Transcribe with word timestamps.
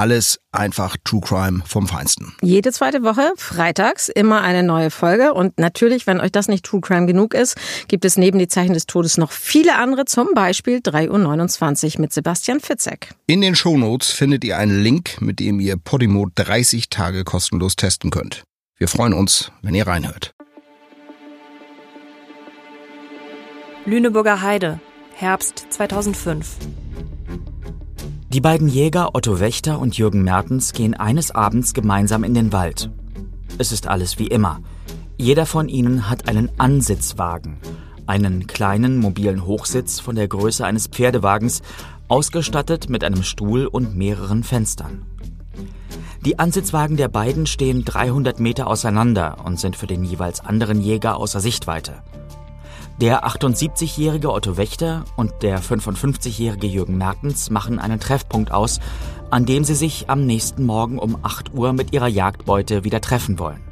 Alles 0.00 0.40
einfach 0.50 0.96
True 1.04 1.20
Crime 1.20 1.62
vom 1.66 1.86
Feinsten. 1.86 2.32
Jede 2.40 2.72
zweite 2.72 3.02
Woche, 3.02 3.34
freitags, 3.36 4.08
immer 4.08 4.40
eine 4.40 4.62
neue 4.62 4.90
Folge. 4.90 5.34
Und 5.34 5.58
natürlich, 5.58 6.06
wenn 6.06 6.22
euch 6.22 6.32
das 6.32 6.48
nicht 6.48 6.64
True 6.64 6.80
Crime 6.80 7.04
genug 7.04 7.34
ist, 7.34 7.54
gibt 7.86 8.06
es 8.06 8.16
neben 8.16 8.38
die 8.38 8.48
Zeichen 8.48 8.72
des 8.72 8.86
Todes 8.86 9.18
noch 9.18 9.30
viele 9.30 9.76
andere, 9.76 10.06
zum 10.06 10.28
Beispiel 10.34 10.78
3.29 10.78 11.96
Uhr 11.96 12.00
mit 12.00 12.14
Sebastian 12.14 12.60
Fitzek. 12.60 13.10
In 13.26 13.42
den 13.42 13.54
Shownotes 13.54 14.08
findet 14.08 14.42
ihr 14.42 14.56
einen 14.56 14.82
Link, 14.82 15.20
mit 15.20 15.38
dem 15.38 15.60
ihr 15.60 15.76
Podimo 15.76 16.28
30 16.34 16.88
Tage 16.88 17.22
kostenlos 17.24 17.76
testen 17.76 18.10
könnt. 18.10 18.42
Wir 18.78 18.88
freuen 18.88 19.12
uns, 19.12 19.52
wenn 19.60 19.74
ihr 19.74 19.86
reinhört. 19.86 20.32
Lüneburger 23.84 24.40
Heide, 24.40 24.80
Herbst 25.12 25.66
2005. 25.68 26.56
Die 28.32 28.40
beiden 28.40 28.68
Jäger 28.68 29.16
Otto 29.16 29.40
Wächter 29.40 29.80
und 29.80 29.98
Jürgen 29.98 30.22
Mertens 30.22 30.72
gehen 30.72 30.94
eines 30.94 31.32
Abends 31.32 31.74
gemeinsam 31.74 32.22
in 32.22 32.32
den 32.32 32.52
Wald. 32.52 32.88
Es 33.58 33.72
ist 33.72 33.88
alles 33.88 34.20
wie 34.20 34.28
immer. 34.28 34.60
Jeder 35.16 35.46
von 35.46 35.68
ihnen 35.68 36.08
hat 36.08 36.28
einen 36.28 36.48
Ansitzwagen, 36.56 37.56
einen 38.06 38.46
kleinen 38.46 38.98
mobilen 38.98 39.46
Hochsitz 39.46 39.98
von 39.98 40.14
der 40.14 40.28
Größe 40.28 40.64
eines 40.64 40.86
Pferdewagens, 40.86 41.62
ausgestattet 42.06 42.88
mit 42.88 43.02
einem 43.02 43.24
Stuhl 43.24 43.66
und 43.66 43.96
mehreren 43.96 44.44
Fenstern. 44.44 45.02
Die 46.24 46.38
Ansitzwagen 46.38 46.96
der 46.96 47.08
beiden 47.08 47.46
stehen 47.46 47.84
300 47.84 48.38
Meter 48.38 48.68
auseinander 48.68 49.38
und 49.44 49.58
sind 49.58 49.74
für 49.74 49.88
den 49.88 50.04
jeweils 50.04 50.38
anderen 50.38 50.80
Jäger 50.80 51.16
außer 51.16 51.40
Sichtweite. 51.40 51.94
Der 53.00 53.26
78-jährige 53.26 54.30
Otto 54.30 54.58
Wächter 54.58 55.06
und 55.16 55.32
der 55.40 55.62
55-jährige 55.62 56.66
Jürgen 56.66 56.98
Mertens 56.98 57.48
machen 57.48 57.78
einen 57.78 57.98
Treffpunkt 57.98 58.52
aus, 58.52 58.78
an 59.30 59.46
dem 59.46 59.64
sie 59.64 59.74
sich 59.74 60.10
am 60.10 60.26
nächsten 60.26 60.66
Morgen 60.66 60.98
um 60.98 61.16
8 61.22 61.54
Uhr 61.54 61.72
mit 61.72 61.94
ihrer 61.94 62.08
Jagdbeute 62.08 62.84
wieder 62.84 63.00
treffen 63.00 63.38
wollen. 63.38 63.62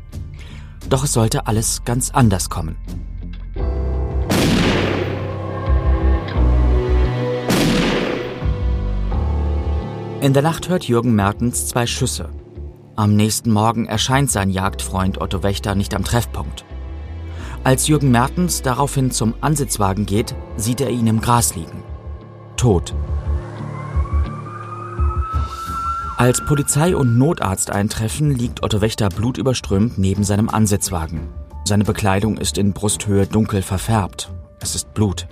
Doch 0.88 1.04
es 1.04 1.12
sollte 1.12 1.46
alles 1.46 1.84
ganz 1.84 2.10
anders 2.10 2.48
kommen. 2.48 2.78
In 10.22 10.32
der 10.32 10.42
Nacht 10.42 10.70
hört 10.70 10.84
Jürgen 10.84 11.14
Mertens 11.14 11.66
zwei 11.66 11.86
Schüsse. 11.86 12.30
Am 12.96 13.14
nächsten 13.14 13.52
Morgen 13.52 13.84
erscheint 13.84 14.30
sein 14.30 14.48
Jagdfreund 14.48 15.20
Otto 15.20 15.42
Wächter 15.42 15.74
nicht 15.74 15.94
am 15.94 16.02
Treffpunkt. 16.02 16.64
Als 17.64 17.88
Jürgen 17.88 18.10
Mertens 18.10 18.62
daraufhin 18.62 19.10
zum 19.10 19.34
Ansitzwagen 19.40 20.06
geht, 20.06 20.34
sieht 20.56 20.80
er 20.80 20.90
ihn 20.90 21.06
im 21.06 21.20
Gras 21.20 21.54
liegen. 21.54 21.82
Tot. 22.56 22.94
Als 26.16 26.44
Polizei 26.44 26.96
und 26.96 27.16
Notarzt 27.16 27.70
eintreffen, 27.70 28.34
liegt 28.34 28.62
Otto 28.62 28.80
Wächter 28.80 29.08
blutüberströmt 29.08 29.98
neben 29.98 30.24
seinem 30.24 30.48
Ansitzwagen. 30.48 31.28
Seine 31.64 31.84
Bekleidung 31.84 32.38
ist 32.38 32.58
in 32.58 32.72
Brusthöhe 32.72 33.26
dunkel 33.26 33.62
verfärbt. 33.62 34.32
Es 34.60 34.74
ist 34.74 34.94
Blut. 34.94 35.28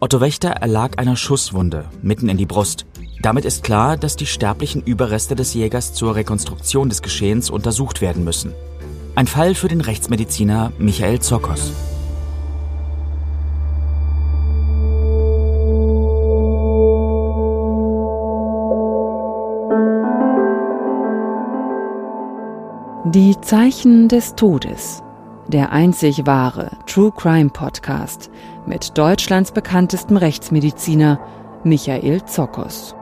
Otto 0.00 0.20
Wächter 0.20 0.50
erlag 0.50 0.98
einer 0.98 1.16
Schusswunde 1.16 1.86
mitten 2.02 2.28
in 2.28 2.36
die 2.36 2.44
Brust. 2.44 2.84
Damit 3.22 3.46
ist 3.46 3.62
klar, 3.62 3.96
dass 3.96 4.16
die 4.16 4.26
sterblichen 4.26 4.82
Überreste 4.82 5.34
des 5.34 5.54
Jägers 5.54 5.94
zur 5.94 6.14
Rekonstruktion 6.14 6.90
des 6.90 7.00
Geschehens 7.00 7.48
untersucht 7.48 8.02
werden 8.02 8.24
müssen. 8.24 8.52
Ein 9.16 9.28
Fall 9.28 9.54
für 9.54 9.68
den 9.68 9.80
Rechtsmediziner 9.80 10.72
Michael 10.78 11.20
Zokos. 11.20 11.72
Die 23.04 23.40
Zeichen 23.40 24.08
des 24.08 24.34
Todes. 24.34 25.04
Der 25.46 25.70
einzig 25.70 26.26
wahre 26.26 26.72
True 26.86 27.12
Crime 27.16 27.50
Podcast 27.50 28.30
mit 28.66 28.98
Deutschlands 28.98 29.52
bekanntestem 29.52 30.16
Rechtsmediziner 30.16 31.20
Michael 31.62 32.24
Zokos. 32.24 32.96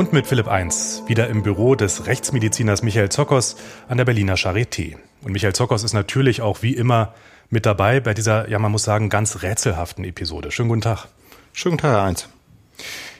Und 0.00 0.14
mit 0.14 0.26
Philipp 0.26 0.48
1, 0.48 1.02
wieder 1.08 1.28
im 1.28 1.42
Büro 1.42 1.74
des 1.74 2.06
Rechtsmediziners 2.06 2.82
Michael 2.82 3.10
Zokos 3.10 3.56
an 3.86 3.98
der 3.98 4.06
Berliner 4.06 4.36
Charité. 4.36 4.96
Und 5.20 5.32
Michael 5.32 5.52
Zokos 5.52 5.84
ist 5.84 5.92
natürlich 5.92 6.40
auch 6.40 6.62
wie 6.62 6.72
immer 6.72 7.12
mit 7.50 7.66
dabei 7.66 8.00
bei 8.00 8.14
dieser, 8.14 8.48
ja 8.48 8.58
man 8.58 8.72
muss 8.72 8.82
sagen, 8.82 9.10
ganz 9.10 9.42
rätselhaften 9.42 10.02
Episode. 10.04 10.52
Schönen 10.52 10.70
guten 10.70 10.80
Tag. 10.80 11.08
Schönen 11.52 11.76
Tag, 11.76 11.90
Herr 11.90 12.04
1. 12.04 12.30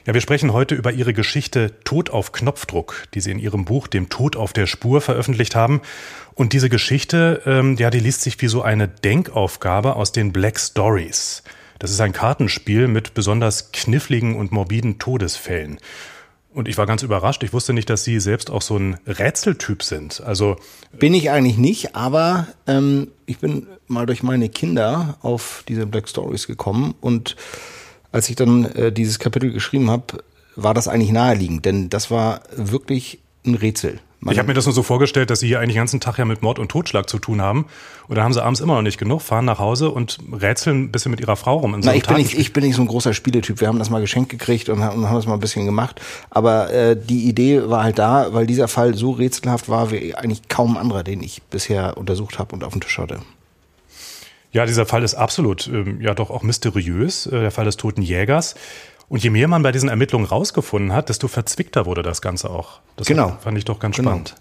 Ja, 0.07 0.15
wir 0.15 0.21
sprechen 0.21 0.53
heute 0.53 0.73
über 0.73 0.91
Ihre 0.91 1.13
Geschichte 1.13 1.83
Tod 1.83 2.09
auf 2.09 2.31
Knopfdruck, 2.31 3.03
die 3.13 3.21
Sie 3.21 3.29
in 3.29 3.37
Ihrem 3.37 3.63
Buch 3.63 3.85
Dem 3.85 4.09
Tod 4.09 4.35
auf 4.35 4.51
der 4.51 4.65
Spur 4.65 5.01
veröffentlicht 5.01 5.55
haben. 5.55 5.81
Und 6.33 6.51
diese 6.51 6.69
Geschichte, 6.69 7.43
ähm, 7.45 7.75
ja, 7.75 7.91
die 7.91 7.99
liest 7.99 8.23
sich 8.23 8.41
wie 8.41 8.47
so 8.47 8.63
eine 8.63 8.87
Denkaufgabe 8.87 9.95
aus 9.97 10.13
den 10.13 10.33
Black 10.33 10.59
Stories. 10.59 11.43
Das 11.77 11.91
ist 11.91 12.01
ein 12.01 12.11
Kartenspiel 12.11 12.87
mit 12.87 13.13
besonders 13.13 13.71
kniffligen 13.71 14.35
und 14.35 14.51
morbiden 14.51 14.97
Todesfällen. 14.97 15.77
Und 16.53 16.67
ich 16.67 16.77
war 16.77 16.85
ganz 16.85 17.01
überrascht. 17.01 17.43
Ich 17.43 17.53
wusste 17.53 17.73
nicht, 17.73 17.89
dass 17.89 18.03
Sie 18.03 18.19
selbst 18.19 18.51
auch 18.51 18.61
so 18.61 18.77
ein 18.77 18.97
Rätseltyp 19.07 19.83
sind. 19.83 20.21
Also 20.21 20.57
bin 20.91 21.13
ich 21.13 21.31
eigentlich 21.31 21.57
nicht, 21.57 21.95
aber 21.95 22.47
ähm, 22.67 23.07
ich 23.25 23.39
bin 23.39 23.67
mal 23.87 24.05
durch 24.05 24.21
meine 24.21 24.49
Kinder 24.49 25.17
auf 25.21 25.63
diese 25.67 25.85
Black 25.85 26.09
Stories 26.09 26.47
gekommen 26.47 26.93
und 26.99 27.37
als 28.11 28.29
ich 28.29 28.35
dann 28.35 28.65
äh, 28.65 28.91
dieses 28.91 29.19
Kapitel 29.19 29.51
geschrieben 29.51 29.89
habe, 29.89 30.23
war 30.55 30.73
das 30.73 30.89
eigentlich 30.89 31.11
naheliegend, 31.11 31.65
denn 31.65 31.89
das 31.89 32.11
war 32.11 32.41
wirklich 32.55 33.19
ein 33.45 33.55
Rätsel. 33.55 33.99
Man 34.23 34.33
ich 34.33 34.37
habe 34.37 34.47
mir 34.47 34.53
das 34.53 34.65
nur 34.65 34.73
so 34.73 34.83
vorgestellt, 34.83 35.31
dass 35.31 35.39
Sie 35.39 35.47
hier 35.47 35.59
eigentlich 35.59 35.73
den 35.73 35.81
ganzen 35.81 35.99
Tag 35.99 36.19
ja 36.19 36.25
mit 36.25 36.43
Mord 36.43 36.59
und 36.59 36.69
Totschlag 36.69 37.09
zu 37.09 37.17
tun 37.17 37.41
haben. 37.41 37.65
Und 38.07 38.15
dann 38.15 38.23
haben 38.23 38.33
Sie 38.33 38.43
abends 38.43 38.59
immer 38.59 38.75
noch 38.75 38.83
nicht 38.83 38.99
genug, 38.99 39.23
fahren 39.23 39.45
nach 39.45 39.57
Hause 39.57 39.89
und 39.89 40.19
rätseln 40.31 40.83
ein 40.83 40.91
bisschen 40.91 41.09
mit 41.09 41.19
Ihrer 41.19 41.35
Frau 41.35 41.57
rum. 41.57 41.73
In 41.73 41.81
so 41.81 41.89
Na, 41.89 41.95
ich, 41.95 42.05
bin 42.05 42.17
nicht, 42.17 42.37
ich 42.37 42.53
bin 42.53 42.63
nicht 42.63 42.75
so 42.75 42.83
ein 42.83 42.87
großer 42.87 43.15
Spieletyp. 43.15 43.61
Wir 43.61 43.67
haben 43.67 43.79
das 43.79 43.89
mal 43.89 43.99
geschenkt 43.99 44.29
gekriegt 44.29 44.69
und 44.69 44.83
haben, 44.83 45.07
haben 45.07 45.15
das 45.15 45.25
mal 45.25 45.33
ein 45.33 45.39
bisschen 45.39 45.65
gemacht. 45.65 45.99
Aber 46.29 46.71
äh, 46.71 46.95
die 46.95 47.27
Idee 47.27 47.67
war 47.67 47.83
halt 47.83 47.97
da, 47.97 48.31
weil 48.31 48.45
dieser 48.45 48.67
Fall 48.67 48.93
so 48.93 49.09
rätselhaft 49.09 49.69
war 49.69 49.89
wie 49.89 50.13
eigentlich 50.13 50.47
kaum 50.49 50.77
anderer, 50.77 51.03
den 51.03 51.23
ich 51.23 51.41
bisher 51.41 51.97
untersucht 51.97 52.37
habe 52.37 52.53
und 52.53 52.63
auf 52.63 52.73
dem 52.73 52.81
Tisch 52.81 52.99
hatte. 52.99 53.21
Ja, 54.53 54.65
dieser 54.65 54.85
Fall 54.85 55.03
ist 55.03 55.15
absolut, 55.15 55.67
ähm, 55.67 56.01
ja 56.01 56.13
doch 56.13 56.29
auch 56.29 56.43
mysteriös, 56.43 57.25
äh, 57.25 57.39
der 57.39 57.51
Fall 57.51 57.65
des 57.65 57.77
toten 57.77 58.01
Jägers. 58.01 58.55
Und 59.11 59.21
je 59.21 59.29
mehr 59.29 59.49
man 59.49 59.61
bei 59.61 59.73
diesen 59.73 59.89
Ermittlungen 59.89 60.25
rausgefunden 60.25 60.93
hat, 60.93 61.09
desto 61.09 61.27
verzwickter 61.27 61.85
wurde 61.85 62.01
das 62.01 62.21
Ganze 62.21 62.49
auch. 62.49 62.79
Das 62.95 63.07
genau. 63.07 63.37
fand 63.41 63.57
ich 63.57 63.65
doch 63.65 63.77
ganz 63.77 63.97
genau. 63.97 64.11
spannend. 64.11 64.35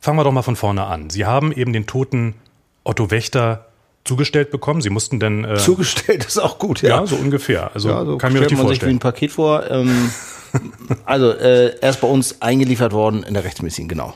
Fangen 0.00 0.18
wir 0.18 0.24
doch 0.24 0.32
mal 0.32 0.40
von 0.40 0.56
vorne 0.56 0.86
an. 0.86 1.10
Sie 1.10 1.26
haben 1.26 1.52
eben 1.52 1.74
den 1.74 1.86
toten 1.86 2.36
Otto 2.84 3.10
Wächter 3.10 3.66
zugestellt 4.06 4.50
bekommen. 4.50 4.80
Sie 4.80 4.88
mussten 4.88 5.20
denn 5.20 5.44
äh, 5.44 5.56
zugestellt 5.56 6.24
ist 6.24 6.38
auch 6.38 6.58
gut, 6.58 6.80
ja. 6.80 7.00
Ja, 7.00 7.06
so 7.06 7.16
ungefähr. 7.16 7.70
Also 7.74 7.90
ja, 7.90 8.02
so 8.02 8.16
kann 8.16 8.32
mir 8.32 8.40
richtig 8.40 8.56
man 8.56 8.68
vorstellen. 8.68 8.92
sich 8.92 8.94
wie 8.94 8.96
ein 8.96 8.98
Paket 8.98 9.32
vor. 9.32 9.70
Ähm, 9.70 10.10
also 11.04 11.30
äh, 11.30 11.76
er 11.82 11.90
ist 11.90 12.00
bei 12.00 12.08
uns 12.08 12.40
eingeliefert 12.40 12.94
worden 12.94 13.24
in 13.24 13.34
der 13.34 13.44
Rechtsmedizin, 13.44 13.88
genau. 13.88 14.14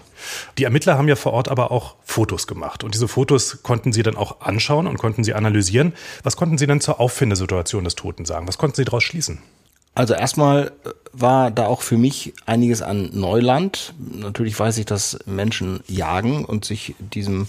Die 0.59 0.65
Ermittler 0.65 0.99
haben 0.99 1.09
ja 1.09 1.17
vor 1.17 1.32
Ort 1.32 1.49
aber 1.49 1.70
auch 1.70 1.97
Fotos 2.05 2.47
gemacht. 2.47 2.85
Und 2.85 2.94
diese 2.94 3.08
Fotos 3.08 3.62
konnten 3.62 3.93
Sie 3.93 4.02
dann 4.02 4.17
auch 4.17 4.41
anschauen 4.41 4.87
und 4.87 4.99
konnten 4.99 5.25
Sie 5.25 5.35
analysieren. 5.35 5.94
Was 6.23 6.37
konnten 6.37 6.58
Sie 6.58 6.67
denn 6.67 6.81
zur 6.81 7.00
Auffindesituation 7.00 7.85
des 7.85 7.94
Toten 7.94 8.25
sagen? 8.25 8.49
Was 8.49 8.58
konnten 8.58 8.76
Sie 8.76 8.85
daraus 8.85 9.02
schließen? 9.02 9.41
Also 9.94 10.14
erstmal 10.14 10.73
äh, 10.85 10.91
war 11.12 11.50
da 11.50 11.67
auch 11.67 11.82
für 11.82 11.99
mich 11.99 12.32
einiges 12.47 12.81
an 12.81 13.11
Neuland. 13.12 13.93
Natürlich 13.99 14.58
weiß 14.58 14.79
ich, 14.79 14.87
dass 14.87 15.19
Menschen 15.26 15.81
jagen 15.87 16.47
und 16.47 16.64
sich 16.64 16.94
diesem 16.99 17.47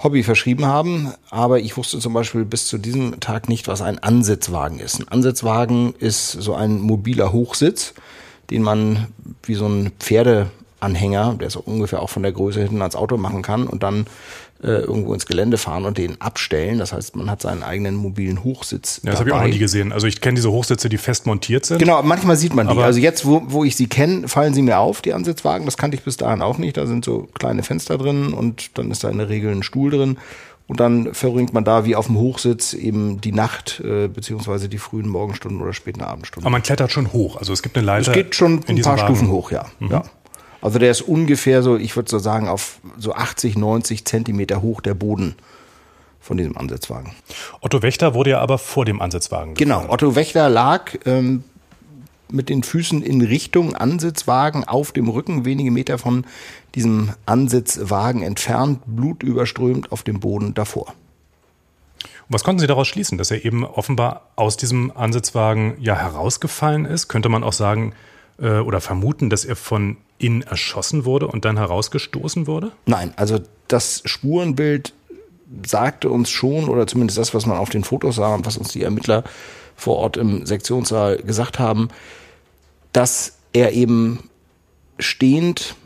Hobby 0.00 0.22
verschrieben 0.22 0.66
haben, 0.66 1.12
aber 1.30 1.58
ich 1.58 1.76
wusste 1.76 1.98
zum 1.98 2.12
Beispiel 2.12 2.44
bis 2.44 2.68
zu 2.68 2.78
diesem 2.78 3.18
Tag 3.18 3.48
nicht, 3.48 3.66
was 3.66 3.82
ein 3.82 3.98
Ansitzwagen 3.98 4.78
ist. 4.78 5.00
Ein 5.00 5.08
Ansitzwagen 5.08 5.94
ist 5.98 6.30
so 6.30 6.54
ein 6.54 6.80
mobiler 6.80 7.32
Hochsitz, 7.32 7.94
den 8.50 8.62
man 8.62 9.08
wie 9.42 9.54
so 9.54 9.66
ein 9.66 9.90
Pferde 9.98 10.50
Anhänger, 10.82 11.36
der 11.40 11.50
so 11.50 11.60
ungefähr 11.60 12.02
auch 12.02 12.10
von 12.10 12.22
der 12.22 12.32
Größe 12.32 12.60
hinten 12.60 12.82
ans 12.82 12.96
Auto 12.96 13.16
machen 13.16 13.42
kann 13.42 13.66
und 13.66 13.82
dann 13.82 14.06
äh, 14.62 14.82
irgendwo 14.82 15.12
ins 15.14 15.26
Gelände 15.26 15.58
fahren 15.58 15.84
und 15.84 15.98
den 15.98 16.20
abstellen. 16.20 16.78
Das 16.78 16.92
heißt, 16.92 17.16
man 17.16 17.30
hat 17.30 17.42
seinen 17.42 17.62
eigenen 17.62 17.96
mobilen 17.96 18.44
Hochsitz. 18.44 19.00
Ja, 19.02 19.10
das 19.10 19.20
habe 19.20 19.30
ich 19.30 19.34
auch 19.34 19.40
noch 19.40 19.48
nie 19.48 19.58
gesehen. 19.58 19.92
Also 19.92 20.06
ich 20.06 20.20
kenne 20.20 20.36
diese 20.36 20.50
Hochsitze, 20.50 20.88
die 20.88 20.98
fest 20.98 21.26
montiert 21.26 21.66
sind. 21.66 21.78
Genau, 21.78 22.02
manchmal 22.02 22.36
sieht 22.36 22.54
man 22.54 22.66
die. 22.66 22.72
Aber 22.72 22.84
also 22.84 23.00
jetzt, 23.00 23.26
wo, 23.26 23.42
wo 23.46 23.64
ich 23.64 23.76
sie 23.76 23.88
kenne, 23.88 24.28
fallen 24.28 24.54
sie 24.54 24.62
mir 24.62 24.78
auf, 24.78 25.02
die 25.02 25.14
Ansitzwagen. 25.14 25.66
Das 25.66 25.76
kannte 25.76 25.96
ich 25.96 26.02
bis 26.04 26.16
dahin 26.16 26.42
auch 26.42 26.58
nicht. 26.58 26.76
Da 26.76 26.86
sind 26.86 27.04
so 27.04 27.28
kleine 27.34 27.62
Fenster 27.62 27.98
drin 27.98 28.32
und 28.32 28.78
dann 28.78 28.90
ist 28.90 29.04
da 29.04 29.10
in 29.10 29.18
der 29.18 29.28
Regel 29.28 29.52
ein 29.52 29.62
Stuhl 29.62 29.90
drin. 29.90 30.18
Und 30.68 30.80
dann 30.80 31.12
verbringt 31.12 31.52
man 31.52 31.64
da 31.64 31.84
wie 31.84 31.96
auf 31.96 32.06
dem 32.06 32.16
Hochsitz 32.16 32.72
eben 32.72 33.20
die 33.20 33.32
Nacht 33.32 33.82
äh, 33.84 34.08
beziehungsweise 34.08 34.68
die 34.68 34.78
frühen 34.78 35.08
Morgenstunden 35.08 35.60
oder 35.60 35.72
späten 35.72 36.02
Abendstunden. 36.02 36.46
Aber 36.46 36.52
man 36.52 36.62
klettert 36.62 36.92
schon 36.92 37.12
hoch. 37.12 37.36
Also 37.36 37.52
es 37.52 37.62
gibt 37.62 37.76
eine 37.76 37.84
Leiter. 37.84 38.12
Es 38.12 38.14
geht 38.14 38.34
schon 38.34 38.60
ein 38.68 38.80
paar 38.80 38.96
Wagen. 38.96 39.14
Stufen 39.14 39.30
hoch, 39.30 39.50
ja. 39.50 39.66
Mhm. 39.80 39.90
ja. 39.90 40.04
Also 40.62 40.78
der 40.78 40.90
ist 40.90 41.02
ungefähr 41.02 41.62
so, 41.62 41.76
ich 41.76 41.96
würde 41.96 42.08
so 42.08 42.18
sagen, 42.18 42.48
auf 42.48 42.78
so 42.96 43.12
80, 43.12 43.58
90 43.58 44.04
Zentimeter 44.04 44.62
hoch 44.62 44.80
der 44.80 44.94
Boden 44.94 45.34
von 46.20 46.36
diesem 46.36 46.56
Ansitzwagen. 46.56 47.12
Otto 47.60 47.82
Wächter 47.82 48.14
wurde 48.14 48.30
ja 48.30 48.40
aber 48.40 48.58
vor 48.58 48.84
dem 48.84 49.02
Ansitzwagen. 49.02 49.54
Genau, 49.54 49.84
Otto 49.88 50.14
Wächter 50.14 50.48
lag 50.48 50.92
ähm, 51.04 51.42
mit 52.30 52.48
den 52.48 52.62
Füßen 52.62 53.02
in 53.02 53.20
Richtung 53.22 53.74
Ansitzwagen 53.74 54.64
auf 54.64 54.92
dem 54.92 55.08
Rücken, 55.08 55.44
wenige 55.44 55.72
Meter 55.72 55.98
von 55.98 56.24
diesem 56.76 57.10
Ansitzwagen 57.26 58.22
entfernt, 58.22 58.80
blutüberströmt 58.86 59.90
auf 59.90 60.04
dem 60.04 60.20
Boden 60.20 60.54
davor. 60.54 60.94
Was 62.28 62.44
konnten 62.44 62.60
Sie 62.60 62.66
daraus 62.68 62.88
schließen, 62.88 63.18
dass 63.18 63.30
er 63.30 63.44
eben 63.44 63.64
offenbar 63.64 64.30
aus 64.36 64.56
diesem 64.56 64.92
Ansitzwagen 64.96 65.74
ja 65.80 65.96
herausgefallen 65.96 66.84
ist? 66.84 67.08
Könnte 67.08 67.28
man 67.28 67.42
auch 67.42 67.52
sagen 67.52 67.94
äh, 68.38 68.58
oder 68.58 68.80
vermuten, 68.80 69.28
dass 69.28 69.44
er 69.44 69.56
von 69.56 69.96
innen 70.22 70.42
erschossen 70.42 71.04
wurde 71.04 71.26
und 71.26 71.44
dann 71.44 71.56
herausgestoßen 71.56 72.46
wurde? 72.46 72.72
Nein, 72.86 73.12
also 73.16 73.40
das 73.68 74.02
Spurenbild 74.04 74.92
sagte 75.66 76.08
uns 76.08 76.30
schon, 76.30 76.68
oder 76.68 76.86
zumindest 76.86 77.18
das, 77.18 77.34
was 77.34 77.46
man 77.46 77.58
auf 77.58 77.70
den 77.70 77.84
Fotos 77.84 78.16
sah 78.16 78.34
und 78.34 78.46
was 78.46 78.56
uns 78.56 78.68
die 78.68 78.82
Ermittler 78.82 79.24
vor 79.76 79.96
Ort 79.96 80.16
im 80.16 80.46
Sektionssaal 80.46 81.18
gesagt 81.18 81.58
haben, 81.58 81.88
dass 82.92 83.36
er 83.52 83.72
eben 83.72 84.30
stehend 84.98 85.76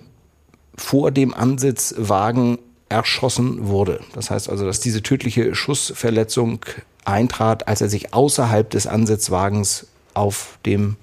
vor 0.77 1.11
dem 1.11 1.35
Ansitzwagen 1.35 2.59
erschossen 2.89 3.67
wurde. 3.67 4.01
Das 4.15 4.31
heißt 4.31 4.49
also, 4.49 4.65
dass 4.65 4.81
diese 4.81 5.03
tödliche 5.03 5.55
Schussverletzung 5.55 6.61
eintrat, 7.05 7.67
als 7.67 7.81
er 7.81 7.89
sich 7.89 8.15
außerhalb 8.15 8.69
des 8.71 8.87
Ansitzwagens 8.87 9.87
auf 10.15 10.59
dem 10.67 10.97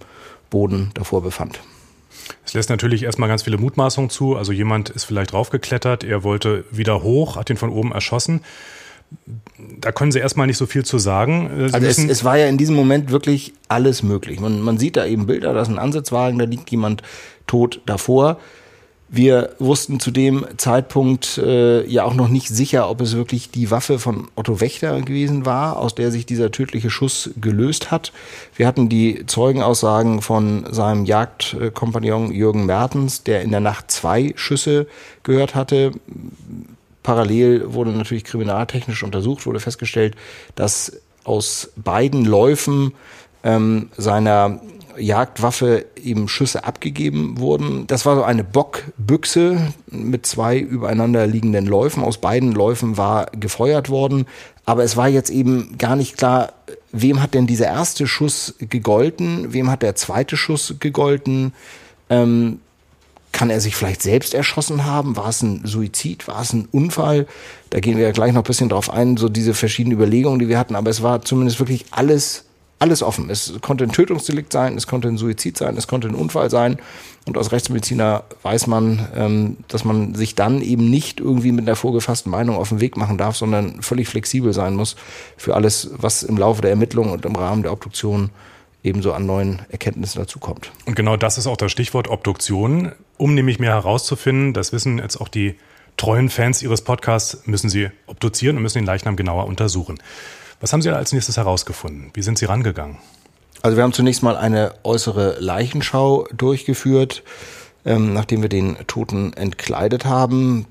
Boden 0.50 0.92
davor 0.94 1.22
befand. 1.22 1.60
Es 2.46 2.54
lässt 2.54 2.70
natürlich 2.70 3.04
erstmal 3.04 3.30
ganz 3.30 3.44
viele 3.44 3.58
Mutmaßungen 3.58 4.10
zu. 4.10 4.36
Also 4.36 4.52
jemand 4.52 4.90
ist 4.90 5.04
vielleicht 5.04 5.34
draufgeklettert, 5.34 6.04
er 6.04 6.24
wollte 6.24 6.66
wieder 6.72 7.04
hoch, 7.04 7.36
hat 7.36 7.50
ihn 7.50 7.58
von 7.58 7.70
oben 7.70 7.92
erschossen. 7.92 8.42
Da 9.80 9.92
können 9.92 10.12
Sie 10.12 10.20
erstmal 10.20 10.48
nicht 10.48 10.58
so 10.58 10.66
viel 10.66 10.84
zu 10.84 10.98
sagen. 10.98 11.50
Äh, 11.52 11.70
Sie 11.70 11.74
also 11.76 11.88
es, 11.88 11.98
es, 11.98 12.24
war 12.24 12.38
ja 12.38 12.48
in 12.48 12.58
diesem 12.58 12.76
Moment 12.76 13.12
wirklich 13.12 13.54
alles 13.68 14.02
möglich. 14.02 14.40
Man, 14.40 14.62
man 14.62 14.78
sieht 14.78 14.98
da 14.98 15.06
eben 15.06 15.28
Bilder, 15.28 15.54
da 15.54 15.62
ist 15.62 15.68
ein 15.68 15.80
Ansitzwagen, 15.80 16.40
da 16.40 16.46
liegt 16.46 16.72
jemand 16.72 17.04
tot 17.46 17.82
davor. 17.86 18.40
Wir 19.16 19.52
wussten 19.60 20.00
zu 20.00 20.10
dem 20.10 20.44
Zeitpunkt 20.58 21.38
äh, 21.38 21.86
ja 21.86 22.04
auch 22.04 22.16
noch 22.16 22.30
nicht 22.30 22.48
sicher, 22.48 22.90
ob 22.90 23.00
es 23.00 23.16
wirklich 23.16 23.52
die 23.52 23.70
Waffe 23.70 24.00
von 24.00 24.28
Otto 24.34 24.60
Wächter 24.60 25.00
gewesen 25.02 25.46
war, 25.46 25.78
aus 25.78 25.94
der 25.94 26.10
sich 26.10 26.26
dieser 26.26 26.50
tödliche 26.50 26.90
Schuss 26.90 27.30
gelöst 27.40 27.92
hat. 27.92 28.12
Wir 28.56 28.66
hatten 28.66 28.90
die 28.90 29.24
Zeugenaussagen 29.28 30.24
von 30.24 30.66
seinem 30.74 31.06
Jagdkompagnon 31.06 32.32
Jürgen 32.32 32.66
Mertens, 32.66 33.22
der 33.22 33.44
in 33.44 33.52
der 33.52 33.60
Nacht 33.60 33.92
zwei 33.92 34.34
Schüsse 34.36 34.88
gehört 35.22 35.54
hatte. 35.54 35.92
Parallel 37.04 37.72
wurde 37.72 37.92
natürlich 37.92 38.24
kriminaltechnisch 38.24 39.04
untersucht, 39.04 39.46
wurde 39.46 39.60
festgestellt, 39.60 40.16
dass 40.56 40.92
aus 41.24 41.72
beiden 41.76 42.26
Läufen 42.26 42.94
ähm, 43.44 43.92
seiner 43.96 44.60
Jagdwaffe 44.98 45.86
eben 46.02 46.28
Schüsse 46.28 46.64
abgegeben 46.64 47.40
wurden. 47.40 47.88
Das 47.88 48.06
war 48.06 48.16
so 48.16 48.24
eine 48.24 48.44
Bockbüchse 48.44 49.74
mit 49.90 50.26
zwei 50.26 50.58
übereinander 50.58 51.28
liegenden 51.28 51.66
Läufen. 51.66 52.04
Aus 52.04 52.18
beiden 52.18 52.52
Läufen 52.52 52.98
war 52.98 53.28
gefeuert 53.32 53.90
worden. 53.90 54.26
Aber 54.66 54.84
es 54.84 54.96
war 54.96 55.08
jetzt 55.08 55.30
eben 55.30 55.78
gar 55.78 55.96
nicht 55.96 56.18
klar, 56.18 56.54
wem 56.92 57.22
hat 57.22 57.34
denn 57.34 57.48
dieser 57.48 57.68
erste 57.68 58.08
Schuss 58.08 58.56
gegolten, 58.60 59.54
wem 59.54 59.70
hat 59.70 59.82
der 59.82 59.96
zweite 59.96 60.38
Schuss 60.38 60.76
gegolten. 60.80 61.54
Ähm, 62.10 62.60
kann 63.34 63.50
er 63.50 63.60
sich 63.60 63.76
vielleicht 63.76 64.04
selbst 64.04 64.34
erschossen 64.36 64.86
haben? 64.86 65.18
War 65.18 65.30
es 65.30 65.42
ein 65.42 65.62
Suizid? 65.66 66.28
War 66.28 66.42
es 66.42 66.54
ein 66.54 66.68
Unfall? 66.72 67.26
Da 67.72 67.80
gehen 67.80 67.98
wir 67.98 68.04
ja 68.04 68.12
gleich 68.12 68.32
noch 68.32 68.44
ein 68.44 68.48
bisschen 68.48 68.70
drauf 68.70 68.92
ein, 68.92 69.18
so 69.18 69.28
diese 69.28 69.56
verschiedenen 69.56 69.98
Überlegungen, 69.98 70.40
die 70.40 70.48
wir 70.48 70.60
hatten. 70.60 70.76
Aber 70.76 70.92
es 70.92 71.02
war 71.02 71.24
zumindest 71.24 71.60
wirklich 71.60 71.86
alles 71.90 72.46
alles 72.84 73.02
offen. 73.02 73.30
Es 73.30 73.54
konnte 73.62 73.86
ein 73.86 73.94
Tötungsdelikt 73.94 74.52
sein, 74.52 74.76
es 74.76 74.88
konnte 74.88 75.08
ein 75.08 75.16
Suizid 75.16 75.58
sein, 75.58 75.78
es 75.78 75.88
konnte 75.88 76.10
ein 76.10 76.16
Unfall 76.16 76.50
sein. 76.50 76.80
Und 77.26 77.38
als 77.38 77.54
Rechtsmediziner 77.54 78.26
weiß 78.42 78.68
man, 78.68 79.08
ähm, 79.16 79.58
dass 79.70 79.86
man 79.86 80.16
sich 80.16 80.36
dann 80.36 80.62
eben 80.62 80.90
nicht 80.90 81.22
irgendwie 81.22 81.54
mit 81.54 81.66
einer 81.66 81.78
vorgefassten 81.78 82.30
Meinung 82.30 82.58
auf 82.58 82.70
den 82.70 82.82
Weg 82.82 82.98
machen 82.98 83.18
darf, 83.18 83.38
sondern 83.38 83.82
völlig 83.82 84.10
flexibel 84.10 84.52
sein 84.52 84.76
muss 84.76 84.98
für 85.38 85.56
alles, 85.56 85.92
was 85.96 86.24
im 86.24 86.36
Laufe 86.36 86.62
der 86.62 86.72
Ermittlungen 86.72 87.12
und 87.12 87.24
im 87.24 87.38
Rahmen 87.38 87.64
der 87.64 87.72
Obduktion 87.72 88.32
ebenso 88.84 89.14
an 89.14 89.26
neuen 89.26 89.62
Erkenntnissen 89.70 90.20
dazukommt. 90.20 90.74
Und 90.86 90.96
genau 90.96 91.16
das 91.16 91.38
ist 91.38 91.48
auch 91.48 91.56
das 91.56 91.72
Stichwort 91.72 92.10
Obduktion. 92.10 92.92
Um 93.16 93.34
nämlich 93.34 93.60
mehr 93.60 93.72
herauszufinden, 93.72 94.54
das 94.54 94.74
wissen 94.74 94.98
jetzt 94.98 95.22
auch 95.22 95.30
die 95.30 95.56
treuen 95.96 96.30
Fans 96.30 96.62
Ihres 96.62 96.82
Podcasts, 96.82 97.44
müssen 97.46 97.70
Sie 97.70 97.92
obduzieren 98.08 98.58
und 98.58 98.64
müssen 98.64 98.80
den 98.80 98.86
Leichnam 98.86 99.16
genauer 99.16 99.46
untersuchen. 99.46 100.00
Was 100.64 100.72
haben 100.72 100.82
Sie 100.82 100.90
als 100.90 101.12
nächstes 101.12 101.36
herausgefunden? 101.36 102.12
Wie 102.14 102.22
sind 102.22 102.38
Sie 102.38 102.46
rangegangen? 102.46 102.98
Also 103.64 103.76
wir 103.76 103.84
haben 103.84 103.92
zunächst 103.92 104.24
mal 104.24 104.38
eine 104.38 104.74
äußere 104.86 105.36
Leichenschau 105.42 106.26
durchgeführt, 106.34 107.22
ähm, 107.84 108.14
nachdem 108.14 108.42
wir 108.42 108.48
den 108.48 108.78
Toten 108.88 109.34
entkleidet 109.34 110.06
haben. 110.06 110.66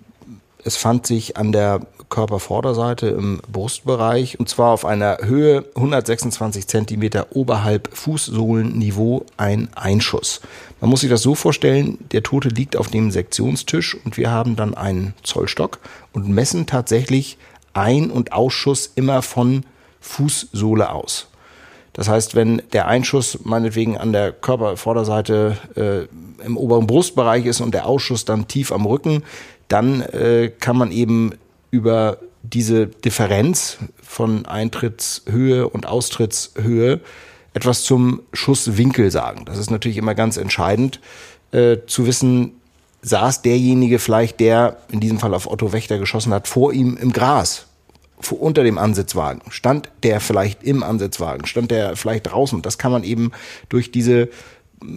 Es 0.64 0.78
fand 0.78 1.06
sich 1.06 1.36
an 1.36 1.52
der 1.52 1.80
Körpervorderseite 2.08 3.08
im 3.08 3.42
Brustbereich 3.52 4.40
und 4.40 4.48
zwar 4.48 4.70
auf 4.70 4.86
einer 4.86 5.18
Höhe 5.20 5.66
126 5.74 6.68
Zentimeter 6.68 7.26
oberhalb 7.36 7.94
Fußsohlenniveau 7.94 9.26
ein 9.36 9.68
Einschuss. 9.74 10.40
Man 10.80 10.88
muss 10.88 11.02
sich 11.02 11.10
das 11.10 11.20
so 11.20 11.34
vorstellen, 11.34 11.98
der 12.12 12.22
Tote 12.22 12.48
liegt 12.48 12.78
auf 12.78 12.88
dem 12.88 13.10
Sektionstisch 13.10 13.94
und 14.06 14.16
wir 14.16 14.30
haben 14.30 14.56
dann 14.56 14.72
einen 14.72 15.12
Zollstock 15.22 15.80
und 16.14 16.30
messen 16.30 16.64
tatsächlich 16.64 17.36
Ein- 17.74 18.10
und 18.10 18.32
Ausschuss 18.32 18.90
immer 18.94 19.20
von 19.20 19.64
Fußsohle 20.02 20.90
aus. 20.90 21.28
Das 21.94 22.08
heißt, 22.08 22.34
wenn 22.34 22.62
der 22.72 22.88
Einschuss 22.88 23.38
meinetwegen 23.44 23.98
an 23.98 24.12
der 24.12 24.32
Körpervorderseite 24.32 25.56
äh, 25.76 26.44
im 26.44 26.56
oberen 26.56 26.86
Brustbereich 26.86 27.46
ist 27.46 27.60
und 27.60 27.72
der 27.72 27.86
Ausschuss 27.86 28.24
dann 28.24 28.48
tief 28.48 28.72
am 28.72 28.86
Rücken, 28.86 29.22
dann 29.68 30.00
äh, 30.00 30.50
kann 30.58 30.76
man 30.76 30.90
eben 30.90 31.32
über 31.70 32.18
diese 32.42 32.86
Differenz 32.86 33.78
von 34.02 34.46
Eintrittshöhe 34.46 35.68
und 35.68 35.86
Austrittshöhe 35.86 37.00
etwas 37.54 37.84
zum 37.84 38.22
Schusswinkel 38.32 39.10
sagen. 39.10 39.44
Das 39.44 39.58
ist 39.58 39.70
natürlich 39.70 39.98
immer 39.98 40.14
ganz 40.14 40.38
entscheidend 40.38 41.00
äh, 41.52 41.78
zu 41.86 42.06
wissen, 42.06 42.52
saß 43.02 43.42
derjenige 43.42 43.98
vielleicht, 43.98 44.40
der 44.40 44.78
in 44.90 45.00
diesem 45.00 45.18
Fall 45.18 45.34
auf 45.34 45.50
Otto 45.50 45.72
Wächter 45.72 45.98
geschossen 45.98 46.32
hat, 46.32 46.48
vor 46.48 46.72
ihm 46.72 46.96
im 46.96 47.12
Gras 47.12 47.66
unter 48.30 48.62
dem 48.62 48.78
Ansitzwagen? 48.78 49.42
Stand 49.50 49.90
der 50.02 50.20
vielleicht 50.20 50.62
im 50.62 50.82
Ansitzwagen? 50.82 51.46
Stand 51.46 51.70
der 51.70 51.96
vielleicht 51.96 52.28
draußen? 52.28 52.62
Das 52.62 52.78
kann 52.78 52.92
man 52.92 53.04
eben 53.04 53.32
durch 53.68 53.90
diese 53.90 54.28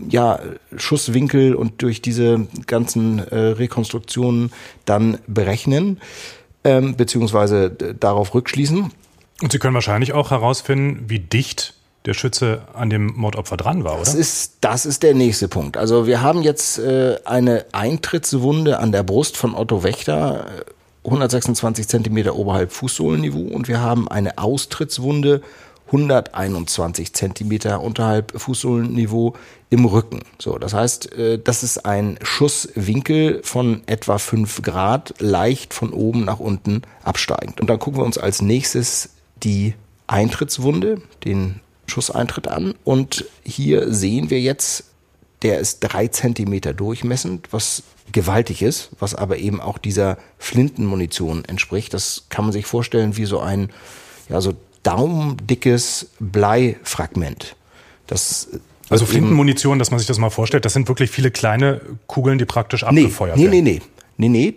ja, 0.10 0.40
Schusswinkel 0.76 1.56
und 1.56 1.82
durch 1.82 2.02
diese 2.02 2.48
ganzen 2.68 3.20
äh, 3.20 3.38
Rekonstruktionen 3.38 4.52
dann 4.86 5.20
berechnen, 5.28 6.00
ähm, 6.64 6.96
beziehungsweise 6.96 7.70
darauf 7.70 8.34
rückschließen. 8.34 8.92
Und 9.42 9.52
Sie 9.52 9.60
können 9.60 9.76
wahrscheinlich 9.76 10.14
auch 10.14 10.32
herausfinden, 10.32 11.06
wie 11.08 11.20
dicht 11.20 11.74
der 12.06 12.14
Schütze 12.14 12.62
an 12.74 12.90
dem 12.90 13.14
Mordopfer 13.16 13.58
dran 13.58 13.84
war, 13.84 13.94
oder? 13.94 14.02
Das 14.02 14.14
ist, 14.14 14.58
das 14.62 14.86
ist 14.86 15.04
der 15.04 15.16
nächste 15.16 15.48
Punkt. 15.48 15.76
Also 15.76 16.06
wir 16.06 16.22
haben 16.22 16.44
jetzt 16.44 16.78
äh, 16.78 17.18
eine 17.26 17.66
Eintrittswunde 17.72 18.80
an 18.80 18.92
der 18.92 19.04
Brust 19.04 19.38
von 19.38 19.56
Otto 19.56 19.84
Wächter 19.84 20.46
126 21.06 21.88
Zentimeter 21.88 22.36
oberhalb 22.36 22.72
Fußsohlenniveau 22.72 23.42
und 23.42 23.68
wir 23.68 23.80
haben 23.80 24.08
eine 24.08 24.38
Austrittswunde 24.38 25.42
121 25.88 27.14
Zentimeter 27.14 27.82
unterhalb 27.82 28.34
Fußsohlenniveau 28.40 29.36
im 29.70 29.86
Rücken. 29.86 30.22
So, 30.40 30.58
das 30.58 30.74
heißt, 30.74 31.14
äh, 31.14 31.40
das 31.40 31.64
ist 31.64 31.86
ein 31.86 32.18
Schusswinkel 32.24 33.42
von 33.44 33.84
etwa 33.86 34.18
5 34.18 34.64
Grad, 34.64 35.14
leicht 35.20 35.74
von 35.74 35.92
oben 35.92 36.26
nach 36.26 36.40
unten 36.40 36.82
absteigend. 37.04 37.62
Und 37.62 37.70
dann 37.70 37.80
gucken 37.80 38.00
wir 38.00 38.06
uns 38.06 38.18
als 38.18 38.42
nächstes 38.42 39.10
die 39.44 39.76
Eintrittswunde, 40.08 41.02
den 41.24 41.60
Schusseintritt 41.88 42.48
an. 42.48 42.74
Und 42.84 43.26
hier 43.44 43.94
sehen 43.94 44.32
wir 44.32 44.42
jetzt 44.42 44.86
der 45.46 45.60
ist 45.60 45.82
drei 45.82 46.08
Zentimeter 46.08 46.74
durchmessend, 46.74 47.50
was 47.52 47.84
gewaltig 48.12 48.64
ist, 48.64 48.90
was 48.98 49.14
aber 49.14 49.38
eben 49.38 49.62
auch 49.62 49.78
dieser 49.78 50.18
Flintenmunition 50.40 51.46
entspricht. 51.46 51.94
Das 51.94 52.26
kann 52.30 52.46
man 52.46 52.52
sich 52.52 52.66
vorstellen 52.66 53.16
wie 53.16 53.26
so 53.26 53.40
ein, 53.40 53.70
ja, 54.28 54.42
so 54.42 54.54
daumendickes 54.82 56.08
Bleifragment. 56.20 57.56
Das 58.08 58.48
also 58.90 59.06
Flintenmunition, 59.06 59.78
dass 59.78 59.92
man 59.92 60.00
sich 60.00 60.08
das 60.08 60.18
mal 60.18 60.32
vorstellt, 60.32 60.66
das 60.66 60.74
sind 60.74 60.88
wirklich 60.88 61.12
viele 61.12 61.30
kleine 61.30 61.80
Kugeln, 62.08 62.40
die 62.40 62.46
praktisch 62.46 62.84
abgefeuert 62.84 63.38
nee, 63.38 63.44
werden. 63.44 63.64
Nee, 63.64 63.80
nee, 63.80 63.82
nee, 64.18 64.30
nee, 64.30 64.56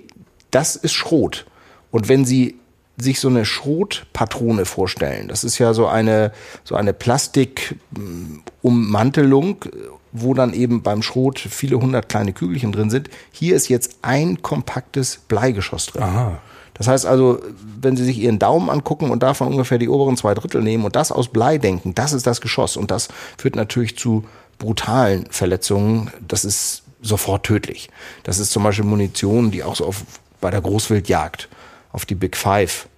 das 0.50 0.74
ist 0.74 0.94
Schrot. 0.94 1.44
Und 1.90 2.08
wenn 2.08 2.24
Sie 2.24 2.56
sich 3.00 3.20
so 3.20 3.28
eine 3.28 3.44
Schrotpatrone 3.44 4.64
vorstellen, 4.64 5.28
das 5.28 5.44
ist 5.44 5.58
ja 5.58 5.74
so 5.74 5.86
eine, 5.86 6.32
so 6.64 6.74
eine 6.74 6.92
Plastikummantelung, 6.92 9.64
wo 10.12 10.34
dann 10.34 10.52
eben 10.52 10.82
beim 10.82 11.02
Schrot 11.02 11.38
viele 11.38 11.80
hundert 11.80 12.08
kleine 12.08 12.32
Kügelchen 12.32 12.72
drin 12.72 12.90
sind. 12.90 13.08
Hier 13.30 13.54
ist 13.54 13.68
jetzt 13.68 13.98
ein 14.02 14.42
kompaktes 14.42 15.20
Bleigeschoss 15.28 15.86
drin. 15.86 16.02
Aha. 16.02 16.38
Das 16.74 16.86
heißt 16.86 17.06
also, 17.06 17.40
wenn 17.80 17.96
Sie 17.96 18.04
sich 18.04 18.18
Ihren 18.18 18.38
Daumen 18.38 18.70
angucken 18.70 19.10
und 19.10 19.22
davon 19.22 19.48
ungefähr 19.48 19.78
die 19.78 19.88
oberen 19.88 20.16
zwei 20.16 20.34
Drittel 20.34 20.62
nehmen 20.62 20.84
und 20.84 20.96
das 20.96 21.10
aus 21.10 21.28
Blei 21.28 21.58
denken, 21.58 21.94
das 21.94 22.12
ist 22.12 22.26
das 22.26 22.40
Geschoss. 22.40 22.76
Und 22.76 22.92
das 22.92 23.08
führt 23.36 23.56
natürlich 23.56 23.98
zu 23.98 24.24
brutalen 24.58 25.26
Verletzungen. 25.30 26.12
Das 26.26 26.44
ist 26.44 26.84
sofort 27.02 27.44
tödlich. 27.44 27.90
Das 28.22 28.38
ist 28.38 28.52
zum 28.52 28.62
Beispiel 28.62 28.84
Munition, 28.84 29.50
die 29.50 29.64
auch 29.64 29.74
so 29.74 29.86
auf, 29.86 30.04
bei 30.40 30.50
der 30.50 30.60
Großwildjagd 30.60 31.48
auf 31.92 32.06
die 32.06 32.14
Big 32.14 32.36
Five 32.36 32.88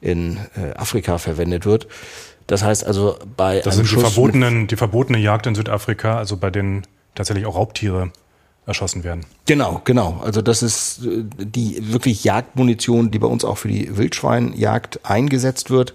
in 0.00 0.38
äh, 0.56 0.76
Afrika 0.76 1.18
verwendet 1.18 1.66
wird. 1.66 1.86
Das 2.46 2.62
heißt 2.62 2.84
also 2.84 3.16
bei 3.36 3.60
das 3.60 3.76
sind 3.76 3.90
die 3.90 3.96
verbotenen, 3.96 4.66
die 4.66 4.76
verbotene 4.76 5.18
Jagd 5.18 5.46
in 5.46 5.54
Südafrika, 5.54 6.16
also 6.16 6.36
bei 6.36 6.50
denen 6.50 6.86
tatsächlich 7.14 7.46
auch 7.46 7.54
Raubtiere 7.54 8.10
erschossen 8.66 9.04
werden. 9.04 9.26
Genau, 9.46 9.80
genau. 9.84 10.20
Also 10.24 10.42
das 10.42 10.62
ist 10.62 11.04
äh, 11.04 11.24
die 11.38 11.92
wirklich 11.92 12.24
Jagdmunition, 12.24 13.10
die 13.10 13.18
bei 13.18 13.26
uns 13.26 13.44
auch 13.44 13.58
für 13.58 13.68
die 13.68 13.96
Wildschweinjagd 13.96 15.00
eingesetzt 15.04 15.70
wird 15.70 15.94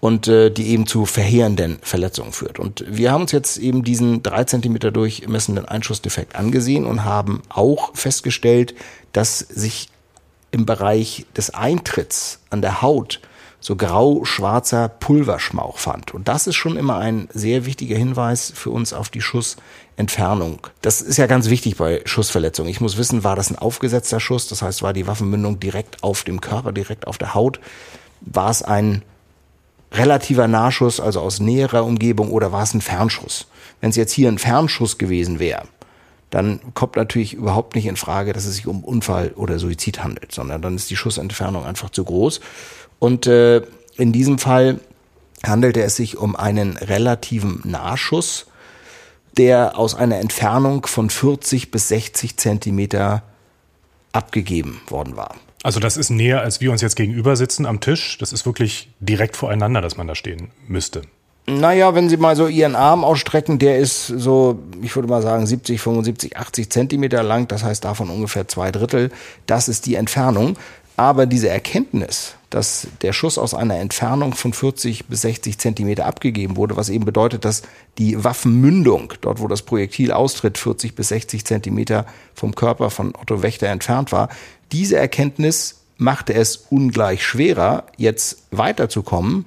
und 0.00 0.28
äh, 0.28 0.50
die 0.50 0.68
eben 0.68 0.86
zu 0.86 1.06
verheerenden 1.06 1.78
Verletzungen 1.80 2.32
führt. 2.32 2.58
Und 2.58 2.84
wir 2.86 3.12
haben 3.12 3.22
uns 3.22 3.32
jetzt 3.32 3.56
eben 3.56 3.84
diesen 3.84 4.22
drei 4.22 4.44
Zentimeter 4.44 4.90
durchmessenden 4.90 5.64
Einschussdefekt 5.64 6.36
angesehen 6.36 6.84
und 6.84 7.04
haben 7.04 7.42
auch 7.48 7.94
festgestellt, 7.96 8.74
dass 9.12 9.38
sich 9.38 9.88
im 10.54 10.66
Bereich 10.66 11.26
des 11.36 11.52
Eintritts 11.52 12.38
an 12.48 12.62
der 12.62 12.80
Haut 12.80 13.20
so 13.60 13.76
grau-schwarzer 13.76 14.88
Pulverschmauch 14.88 15.78
fand. 15.78 16.12
Und 16.12 16.28
das 16.28 16.46
ist 16.46 16.54
schon 16.54 16.76
immer 16.76 16.98
ein 16.98 17.28
sehr 17.32 17.64
wichtiger 17.64 17.96
Hinweis 17.96 18.52
für 18.54 18.70
uns 18.70 18.92
auf 18.92 19.08
die 19.08 19.22
Schussentfernung. 19.22 20.66
Das 20.82 21.00
ist 21.00 21.16
ja 21.16 21.26
ganz 21.26 21.48
wichtig 21.48 21.76
bei 21.76 22.02
Schussverletzungen. 22.04 22.70
Ich 22.70 22.82
muss 22.82 22.98
wissen, 22.98 23.24
war 23.24 23.36
das 23.36 23.50
ein 23.50 23.58
aufgesetzter 23.58 24.20
Schuss? 24.20 24.48
Das 24.48 24.60
heißt, 24.60 24.82
war 24.82 24.92
die 24.92 25.06
Waffenmündung 25.06 25.60
direkt 25.60 26.02
auf 26.04 26.24
dem 26.24 26.42
Körper, 26.42 26.72
direkt 26.72 27.06
auf 27.06 27.16
der 27.16 27.34
Haut? 27.34 27.58
War 28.20 28.50
es 28.50 28.62
ein 28.62 29.02
relativer 29.92 30.46
Nahschuss, 30.46 31.00
also 31.00 31.20
aus 31.20 31.40
näherer 31.40 31.84
Umgebung, 31.84 32.30
oder 32.30 32.52
war 32.52 32.62
es 32.62 32.74
ein 32.74 32.82
Fernschuss? 32.82 33.46
Wenn 33.80 33.90
es 33.90 33.96
jetzt 33.96 34.12
hier 34.12 34.28
ein 34.28 34.38
Fernschuss 34.38 34.98
gewesen 34.98 35.38
wäre, 35.38 35.62
dann 36.34 36.58
kommt 36.74 36.96
natürlich 36.96 37.34
überhaupt 37.34 37.76
nicht 37.76 37.86
in 37.86 37.94
Frage, 37.94 38.32
dass 38.32 38.44
es 38.44 38.56
sich 38.56 38.66
um 38.66 38.82
Unfall 38.82 39.30
oder 39.36 39.60
Suizid 39.60 40.02
handelt, 40.02 40.32
sondern 40.32 40.60
dann 40.60 40.74
ist 40.74 40.90
die 40.90 40.96
Schussentfernung 40.96 41.64
einfach 41.64 41.90
zu 41.90 42.02
groß. 42.02 42.40
Und 42.98 43.28
äh, 43.28 43.62
in 43.96 44.12
diesem 44.12 44.38
Fall 44.38 44.80
handelte 45.44 45.80
es 45.84 45.94
sich 45.94 46.16
um 46.16 46.34
einen 46.34 46.76
relativen 46.76 47.60
Nahschuss, 47.62 48.46
der 49.36 49.78
aus 49.78 49.94
einer 49.94 50.18
Entfernung 50.18 50.86
von 50.86 51.08
40 51.08 51.70
bis 51.70 51.86
60 51.86 52.36
Zentimeter 52.36 53.22
abgegeben 54.10 54.80
worden 54.88 55.16
war. 55.16 55.36
Also 55.62 55.78
das 55.78 55.96
ist 55.96 56.10
näher, 56.10 56.40
als 56.40 56.60
wir 56.60 56.72
uns 56.72 56.82
jetzt 56.82 56.96
gegenüber 56.96 57.36
sitzen 57.36 57.64
am 57.64 57.78
Tisch. 57.78 58.18
Das 58.18 58.32
ist 58.32 58.44
wirklich 58.44 58.90
direkt 58.98 59.36
voreinander, 59.36 59.80
dass 59.80 59.96
man 59.96 60.08
da 60.08 60.16
stehen 60.16 60.50
müsste. 60.66 61.02
Naja, 61.46 61.94
wenn 61.94 62.08
Sie 62.08 62.16
mal 62.16 62.36
so 62.36 62.46
Ihren 62.46 62.74
Arm 62.74 63.04
ausstrecken, 63.04 63.58
der 63.58 63.78
ist 63.78 64.06
so, 64.06 64.58
ich 64.80 64.96
würde 64.96 65.08
mal 65.08 65.20
sagen, 65.20 65.46
70, 65.46 65.78
75, 65.78 66.36
80 66.38 66.70
Zentimeter 66.70 67.22
lang. 67.22 67.48
Das 67.48 67.62
heißt 67.62 67.84
davon 67.84 68.08
ungefähr 68.08 68.48
zwei 68.48 68.70
Drittel. 68.72 69.10
Das 69.46 69.68
ist 69.68 69.84
die 69.84 69.96
Entfernung. 69.96 70.56
Aber 70.96 71.26
diese 71.26 71.48
Erkenntnis, 71.48 72.36
dass 72.50 72.86
der 73.02 73.12
Schuss 73.12 73.36
aus 73.36 73.52
einer 73.52 73.78
Entfernung 73.78 74.32
von 74.32 74.52
40 74.52 75.06
bis 75.06 75.22
60 75.22 75.58
Zentimeter 75.58 76.06
abgegeben 76.06 76.56
wurde, 76.56 76.76
was 76.76 76.88
eben 76.88 77.04
bedeutet, 77.04 77.44
dass 77.44 77.62
die 77.98 78.22
Waffenmündung, 78.22 79.12
dort 79.20 79.40
wo 79.40 79.48
das 79.48 79.62
Projektil 79.62 80.12
austritt, 80.12 80.56
40 80.56 80.94
bis 80.94 81.08
60 81.08 81.44
Zentimeter 81.44 82.06
vom 82.32 82.54
Körper 82.54 82.90
von 82.90 83.12
Otto 83.20 83.42
Wächter 83.42 83.66
entfernt 83.66 84.12
war, 84.12 84.28
diese 84.70 84.96
Erkenntnis 84.96 85.80
machte 85.98 86.32
es 86.32 86.66
ungleich 86.70 87.24
schwerer, 87.24 87.84
jetzt 87.96 88.44
weiterzukommen, 88.52 89.46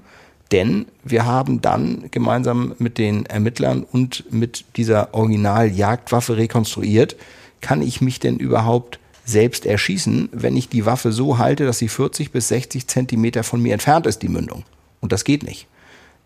denn 0.51 0.86
wir 1.04 1.25
haben 1.25 1.62
dann 1.62 2.06
gemeinsam 2.12 2.74
mit 2.80 2.98
den 2.98 3.25
Ermittlern 3.25 3.84
und 3.84 4.32
mit 4.32 4.66
dieser 4.75 5.13
Original-Jagdwaffe 5.13 6.38
rekonstruiert, 6.38 7.16
kann 7.62 7.82
ich 7.82 8.01
mich 8.01 8.20
denn 8.20 8.38
überhaupt 8.38 9.00
selbst 9.25 9.66
erschießen, 9.66 10.30
wenn 10.32 10.56
ich 10.56 10.70
die 10.70 10.86
Waffe 10.86 11.12
so 11.12 11.38
halte, 11.38 11.66
dass 11.66 11.80
sie 11.80 11.89
40 11.89 12.32
bis 12.32 12.48
60 12.48 12.88
Zentimeter 12.88 13.44
von 13.44 13.62
mir 13.62 13.74
entfernt 13.74 14.06
ist, 14.06 14.22
die 14.22 14.30
Mündung. 14.30 14.63
Und 15.01 15.12
das 15.12 15.25
geht 15.25 15.44
nicht. 15.44 15.68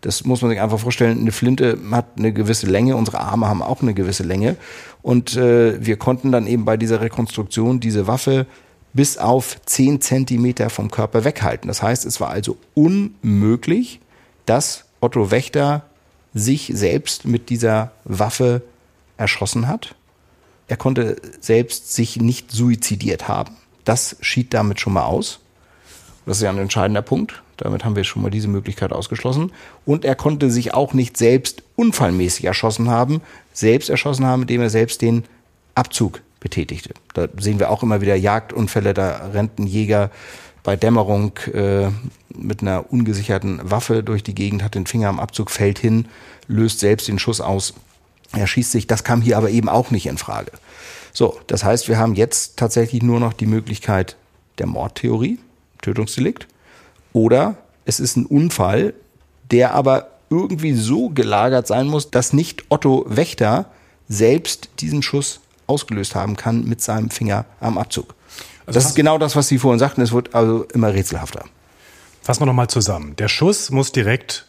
Das 0.02 0.24
muss 0.24 0.42
man 0.42 0.50
sich 0.50 0.60
einfach 0.60 0.80
vorstellen. 0.80 1.20
Eine 1.20 1.32
Flinte 1.32 1.78
hat 1.90 2.06
eine 2.16 2.32
gewisse 2.32 2.66
Länge, 2.66 2.96
unsere 2.96 3.20
Arme 3.20 3.48
haben 3.48 3.62
auch 3.62 3.82
eine 3.82 3.94
gewisse 3.94 4.24
Länge. 4.24 4.56
Und 5.00 5.36
äh, 5.36 5.84
wir 5.84 5.96
konnten 5.96 6.32
dann 6.32 6.46
eben 6.46 6.64
bei 6.64 6.76
dieser 6.76 7.00
Rekonstruktion 7.00 7.80
diese 7.80 8.06
Waffe 8.06 8.46
bis 8.92 9.16
auf 9.18 9.56
10 9.64 10.00
Zentimeter 10.00 10.70
vom 10.70 10.90
Körper 10.90 11.24
weghalten. 11.24 11.68
Das 11.68 11.82
heißt, 11.82 12.04
es 12.04 12.20
war 12.20 12.30
also 12.30 12.56
unmöglich, 12.74 14.00
dass 14.46 14.84
Otto 15.00 15.30
Wächter 15.30 15.84
sich 16.34 16.70
selbst 16.74 17.24
mit 17.24 17.50
dieser 17.50 17.92
Waffe 18.04 18.62
erschossen 19.16 19.68
hat 19.68 19.94
er 20.72 20.78
konnte 20.78 21.16
selbst 21.38 21.92
sich 21.92 22.16
nicht 22.16 22.50
suizidiert 22.50 23.28
haben. 23.28 23.58
Das 23.84 24.16
schied 24.22 24.54
damit 24.54 24.80
schon 24.80 24.94
mal 24.94 25.04
aus. 25.04 25.40
Das 26.24 26.38
ist 26.38 26.42
ja 26.42 26.48
ein 26.48 26.56
entscheidender 26.56 27.02
Punkt. 27.02 27.42
Damit 27.58 27.84
haben 27.84 27.94
wir 27.94 28.04
schon 28.04 28.22
mal 28.22 28.30
diese 28.30 28.48
Möglichkeit 28.48 28.90
ausgeschlossen. 28.90 29.52
Und 29.84 30.06
er 30.06 30.14
konnte 30.14 30.50
sich 30.50 30.72
auch 30.72 30.94
nicht 30.94 31.18
selbst 31.18 31.62
unfallmäßig 31.76 32.46
erschossen 32.46 32.88
haben, 32.88 33.20
selbst 33.52 33.90
erschossen 33.90 34.24
haben, 34.24 34.42
indem 34.42 34.62
er 34.62 34.70
selbst 34.70 35.02
den 35.02 35.24
Abzug 35.74 36.22
betätigte. 36.40 36.94
Da 37.12 37.28
sehen 37.36 37.58
wir 37.58 37.68
auch 37.68 37.82
immer 37.82 38.00
wieder 38.00 38.16
Jagdunfälle, 38.16 38.94
da 38.94 39.30
rennt 39.34 39.58
ein 39.58 39.66
Jäger 39.66 40.10
bei 40.62 40.76
Dämmerung 40.76 41.36
äh, 41.52 41.88
mit 42.34 42.62
einer 42.62 42.92
ungesicherten 42.92 43.60
Waffe 43.62 44.02
durch 44.02 44.22
die 44.22 44.34
Gegend, 44.34 44.62
hat 44.62 44.74
den 44.74 44.86
Finger 44.86 45.08
am 45.08 45.20
Abzug, 45.20 45.50
fällt 45.50 45.78
hin, 45.78 46.06
löst 46.46 46.80
selbst 46.80 47.08
den 47.08 47.18
Schuss 47.18 47.40
aus 47.40 47.74
er 48.32 48.46
schießt 48.46 48.72
sich, 48.72 48.86
das 48.86 49.04
kam 49.04 49.20
hier 49.20 49.36
aber 49.36 49.50
eben 49.50 49.68
auch 49.68 49.90
nicht 49.90 50.06
in 50.06 50.18
Frage. 50.18 50.52
So, 51.12 51.38
das 51.46 51.64
heißt, 51.64 51.88
wir 51.88 51.98
haben 51.98 52.14
jetzt 52.14 52.56
tatsächlich 52.56 53.02
nur 53.02 53.20
noch 53.20 53.32
die 53.32 53.46
Möglichkeit 53.46 54.16
der 54.58 54.66
Mordtheorie, 54.66 55.38
Tötungsdelikt, 55.82 56.48
oder 57.12 57.56
es 57.84 58.00
ist 58.00 58.16
ein 58.16 58.26
Unfall, 58.26 58.94
der 59.50 59.74
aber 59.74 60.08
irgendwie 60.30 60.72
so 60.72 61.10
gelagert 61.10 61.66
sein 61.66 61.88
muss, 61.88 62.10
dass 62.10 62.32
nicht 62.32 62.64
Otto 62.70 63.04
Wächter 63.06 63.66
selbst 64.08 64.70
diesen 64.80 65.02
Schuss 65.02 65.40
ausgelöst 65.66 66.14
haben 66.14 66.36
kann 66.36 66.64
mit 66.64 66.80
seinem 66.80 67.10
Finger 67.10 67.44
am 67.60 67.76
Abzug. 67.76 68.14
Also 68.72 68.84
das 68.84 68.90
ist 68.90 68.96
genau 68.96 69.18
das, 69.18 69.36
was 69.36 69.48
Sie 69.48 69.58
vorhin 69.58 69.78
sagten. 69.78 70.00
Es 70.00 70.12
wird 70.12 70.34
also 70.34 70.64
immer 70.72 70.94
rätselhafter. 70.94 71.44
Fassen 72.22 72.40
wir 72.40 72.46
nochmal 72.46 72.68
zusammen. 72.68 73.16
Der 73.16 73.28
Schuss 73.28 73.70
muss 73.70 73.92
direkt 73.92 74.46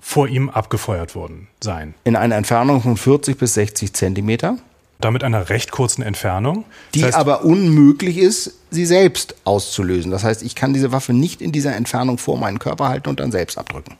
vor 0.00 0.26
ihm 0.26 0.48
abgefeuert 0.48 1.14
worden 1.14 1.48
sein. 1.62 1.94
In 2.04 2.16
einer 2.16 2.34
Entfernung 2.36 2.82
von 2.82 2.96
40 2.96 3.38
bis 3.38 3.54
60 3.54 3.92
Zentimeter. 3.92 4.56
Damit 4.98 5.24
einer 5.24 5.48
recht 5.48 5.70
kurzen 5.70 6.02
Entfernung. 6.02 6.64
Die 6.94 7.04
heißt, 7.04 7.16
aber 7.16 7.44
unmöglich 7.44 8.18
ist, 8.18 8.54
sie 8.70 8.84
selbst 8.84 9.34
auszulösen. 9.44 10.10
Das 10.10 10.24
heißt, 10.24 10.42
ich 10.42 10.54
kann 10.54 10.74
diese 10.74 10.92
Waffe 10.92 11.12
nicht 11.12 11.40
in 11.40 11.52
dieser 11.52 11.74
Entfernung 11.74 12.18
vor 12.18 12.38
meinen 12.38 12.58
Körper 12.58 12.88
halten 12.88 13.08
und 13.08 13.20
dann 13.20 13.30
selbst 13.30 13.56
abdrücken. 13.56 13.96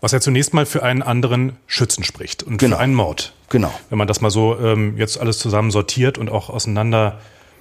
Was 0.00 0.12
ja 0.12 0.20
zunächst 0.20 0.54
mal 0.54 0.66
für 0.66 0.84
einen 0.84 1.02
anderen 1.02 1.56
Schützen 1.66 2.04
spricht 2.04 2.44
und 2.44 2.58
genau. 2.58 2.76
für 2.76 2.82
einen 2.82 2.94
Mord. 2.94 3.32
Genau. 3.48 3.72
Wenn 3.88 3.98
man 3.98 4.06
das 4.06 4.20
mal 4.20 4.30
so 4.30 4.56
ähm, 4.58 4.96
jetzt 4.96 5.18
alles 5.18 5.38
zusammen 5.38 5.72
sortiert 5.72 6.18
und 6.18 6.28
auch 6.28 6.50
auseinander 6.50 7.18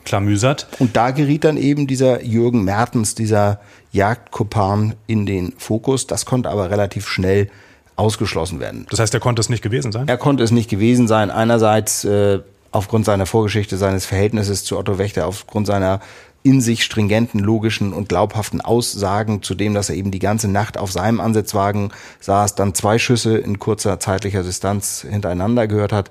klamüsert. 0.07 0.67
Und 0.79 0.95
da 0.95 1.11
geriet 1.11 1.43
dann 1.43 1.57
eben 1.57 1.85
dieser 1.85 2.23
Jürgen 2.23 2.63
Mertens, 2.63 3.13
dieser 3.13 3.59
Jagdkopan 3.91 4.95
in 5.05 5.25
den 5.25 5.53
Fokus. 5.57 6.07
Das 6.07 6.25
konnte 6.25 6.49
aber 6.49 6.71
relativ 6.71 7.07
schnell 7.07 7.49
ausgeschlossen 7.97 8.59
werden. 8.59 8.87
Das 8.89 8.99
heißt, 8.99 9.13
er 9.13 9.19
konnte 9.19 9.41
es 9.41 9.49
nicht 9.49 9.61
gewesen 9.61 9.91
sein? 9.91 10.07
Er 10.07 10.17
konnte 10.17 10.43
es 10.43 10.51
nicht 10.51 10.69
gewesen 10.69 11.07
sein. 11.07 11.29
Einerseits 11.29 12.05
äh, 12.05 12.39
aufgrund 12.71 13.05
seiner 13.05 13.25
Vorgeschichte, 13.25 13.75
seines 13.75 14.05
Verhältnisses 14.05 14.63
zu 14.63 14.77
Otto 14.77 14.97
Wächter, 14.97 15.27
aufgrund 15.27 15.67
seiner 15.67 15.99
in 16.43 16.61
sich 16.61 16.85
stringenten, 16.85 17.41
logischen 17.41 17.91
und 17.91 18.07
glaubhaften 18.07 18.61
Aussagen, 18.61 19.43
zu 19.43 19.55
dem, 19.55 19.73
dass 19.73 19.89
er 19.89 19.95
eben 19.95 20.11
die 20.11 20.19
ganze 20.19 20.47
Nacht 20.47 20.77
auf 20.77 20.93
seinem 20.93 21.19
Ansitzwagen 21.19 21.91
saß, 22.21 22.55
dann 22.55 22.73
zwei 22.73 22.97
Schüsse 22.99 23.37
in 23.37 23.59
kurzer 23.59 23.99
zeitlicher 23.99 24.43
Distanz 24.43 25.05
hintereinander 25.09 25.67
gehört 25.67 25.91
hat. 25.91 26.09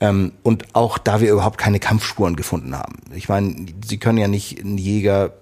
Ähm, 0.00 0.32
und 0.42 0.74
auch 0.74 0.98
da 0.98 1.20
wir 1.20 1.32
überhaupt 1.32 1.58
keine 1.58 1.80
Kampfspuren 1.80 2.36
gefunden 2.36 2.76
haben. 2.76 2.96
Ich 3.14 3.28
meine, 3.28 3.66
Sie 3.84 3.98
können 3.98 4.18
ja 4.18 4.28
nicht 4.28 4.60
einen 4.60 4.78
Jäger 4.78 5.32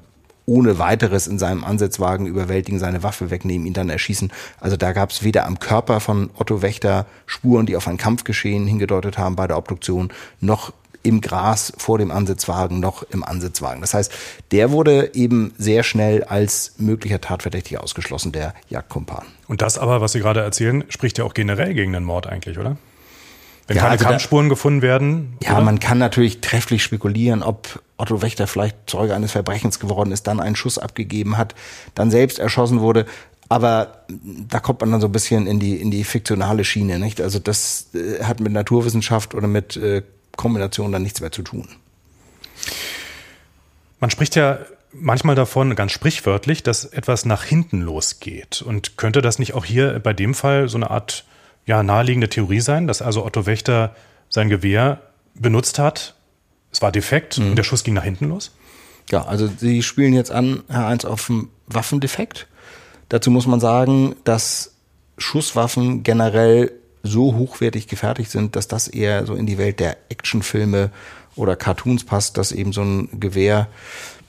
ohne 0.47 0.79
weiteres 0.79 1.27
in 1.27 1.39
seinem 1.39 1.65
Ansatzwagen 1.65 2.27
überwältigen, 2.27 2.79
seine 2.79 3.03
Waffe 3.03 3.31
wegnehmen, 3.31 3.67
ihn 3.67 3.73
dann 3.73 3.91
erschießen. 3.91 4.33
Also 4.61 4.77
da 4.77 4.93
gab 4.93 5.11
es 5.11 5.25
weder 5.25 5.45
am 5.45 5.59
Körper 5.59 6.01
von 6.01 6.31
Otto 6.39 6.63
Wächter 6.63 7.07
Spuren, 7.27 7.67
die 7.67 7.77
auf 7.77 7.89
ein 7.89 7.97
Kampfgeschehen 7.97 8.67
hingedeutet 8.67 9.19
haben 9.19 9.35
bei 9.35 9.49
der 9.49 9.59
Obduktion, 9.59 10.13
noch 10.41 10.73
im 11.03 11.21
Gras 11.21 11.73
vor 11.77 11.99
dem 11.99 12.11
Ansitzwagen 12.11 12.81
noch 12.81 13.05
im 13.05 13.23
Ansitzwagen. 13.23 13.81
Das 13.81 13.95
heißt, 13.95 14.13
der 14.51 14.73
wurde 14.73 15.15
eben 15.15 15.53
sehr 15.57 15.85
schnell 15.85 16.25
als 16.25 16.75
möglicher 16.79 17.21
Tatverdächtiger 17.21 17.83
ausgeschlossen, 17.83 18.33
der 18.33 18.55
Jagdkumpan. 18.69 19.25
Und 19.47 19.63
das 19.63 19.79
aber, 19.79 20.01
was 20.01 20.13
Sie 20.13 20.19
gerade 20.19 20.41
erzählen, 20.41 20.85
spricht 20.89 21.19
ja 21.19 21.25
auch 21.25 21.35
generell 21.35 21.75
gegen 21.75 21.93
den 21.93 22.03
Mord 22.03 22.27
eigentlich, 22.27 22.59
oder? 22.59 22.77
Wenn 23.67 23.77
ja, 23.77 23.83
keine 23.83 23.93
also 23.93 24.05
Kampfspuren 24.05 24.47
da, 24.47 24.51
gefunden 24.51 24.83
werden. 24.83 25.37
Ja, 25.43 25.55
oder? 25.55 25.63
man 25.63 25.81
kann 25.81 25.99
natürlich 25.99 26.41
trefflich 26.41 26.83
spekulieren, 26.83 27.43
ob 27.43 27.83
Otto 27.97 28.23
Wächter 28.23 28.47
vielleicht 28.47 28.77
Zeuge 28.87 29.15
eines 29.15 29.33
Verbrechens 29.33 29.81
geworden 29.81 30.13
ist, 30.13 30.27
dann 30.27 30.41
einen 30.41 30.57
Schuss 30.57 30.79
abgegeben 30.79 31.37
hat, 31.37 31.55
dann 31.95 32.11
selbst 32.11 32.39
erschossen 32.39 32.81
wurde. 32.81 33.07
Aber 33.49 34.05
da 34.09 34.61
kommt 34.61 34.81
man 34.81 34.91
dann 34.91 35.01
so 35.01 35.09
ein 35.09 35.13
bisschen 35.13 35.47
in 35.47 35.61
die, 35.61 35.77
in 35.77 35.91
die 35.91 36.05
fiktionale 36.05 36.65
Schiene, 36.65 36.99
nicht? 36.99 37.21
Also 37.21 37.39
das 37.39 37.89
äh, 37.95 38.25
hat 38.25 38.41
mit 38.41 38.53
Naturwissenschaft 38.53 39.35
oder 39.35 39.47
mit 39.47 39.77
äh, 39.77 40.03
Kombination 40.37 40.93
dann 40.93 41.03
nichts 41.03 41.21
mehr 41.21 41.33
zu 41.33 41.43
tun. 41.43 41.69
Man 44.01 44.11
spricht 44.11 44.37
ja 44.37 44.59
manchmal 44.93 45.35
davon, 45.35 45.75
ganz 45.75 45.93
sprichwörtlich, 45.93 46.63
dass 46.63 46.85
etwas 46.85 47.25
nach 47.25 47.45
hinten 47.45 47.81
losgeht. 47.81 48.63
Und 48.63 48.97
könnte 48.97 49.23
das 49.23 49.39
nicht 49.39 49.55
auch 49.55 49.65
hier 49.65 49.99
bei 50.01 50.13
dem 50.13 50.35
Fall 50.35 50.69
so 50.69 50.77
eine 50.77 50.91
Art 50.91 51.25
ja, 51.67 51.83
naheliegende 51.83 52.29
Theorie 52.29 52.61
sein, 52.61 52.87
dass 52.87 53.03
also 53.03 53.25
Otto 53.25 53.47
Wächter 53.47 53.95
sein 54.29 54.49
Gewehr 54.49 55.03
benutzt 55.35 55.79
hat, 55.79 56.15
es 56.73 56.83
war 56.83 56.93
defekt 56.93 57.39
mhm. 57.39 57.51
und 57.51 57.57
der 57.57 57.65
Schuss 57.65 57.85
ging 57.85 57.95
nach 57.95 58.05
hinten 58.05 58.29
los? 58.29 58.53
Ja, 59.11 59.25
also 59.25 59.49
Sie 59.49 59.83
spielen 59.83 60.15
jetzt 60.15 60.31
an, 60.31 60.63
Herr 60.69 60.87
Eins, 60.87 61.05
auf 61.05 61.31
einen 61.31 61.49
Waffendefekt. 61.67 62.47
Dazu 63.09 63.31
muss 63.31 63.47
man 63.47 63.61
sagen, 63.61 64.17
dass 64.25 64.75
Schusswaffen 65.17 66.03
generell 66.03 66.73
so 67.03 67.35
hochwertig 67.35 67.87
gefertigt 67.87 68.31
sind, 68.31 68.57
dass 68.57 68.67
das 68.67 68.89
eher 68.89 69.27
so 69.27 69.35
in 69.35 69.47
die 69.47 69.59
Welt 69.59 69.79
der 69.79 69.97
Actionfilme 70.09 70.91
oder 71.37 71.57
Cartoons 71.57 72.05
passt, 72.05 72.39
dass 72.39 72.53
eben 72.53 72.73
so 72.73 72.83
ein 72.83 73.21
Gewehr, 73.21 73.69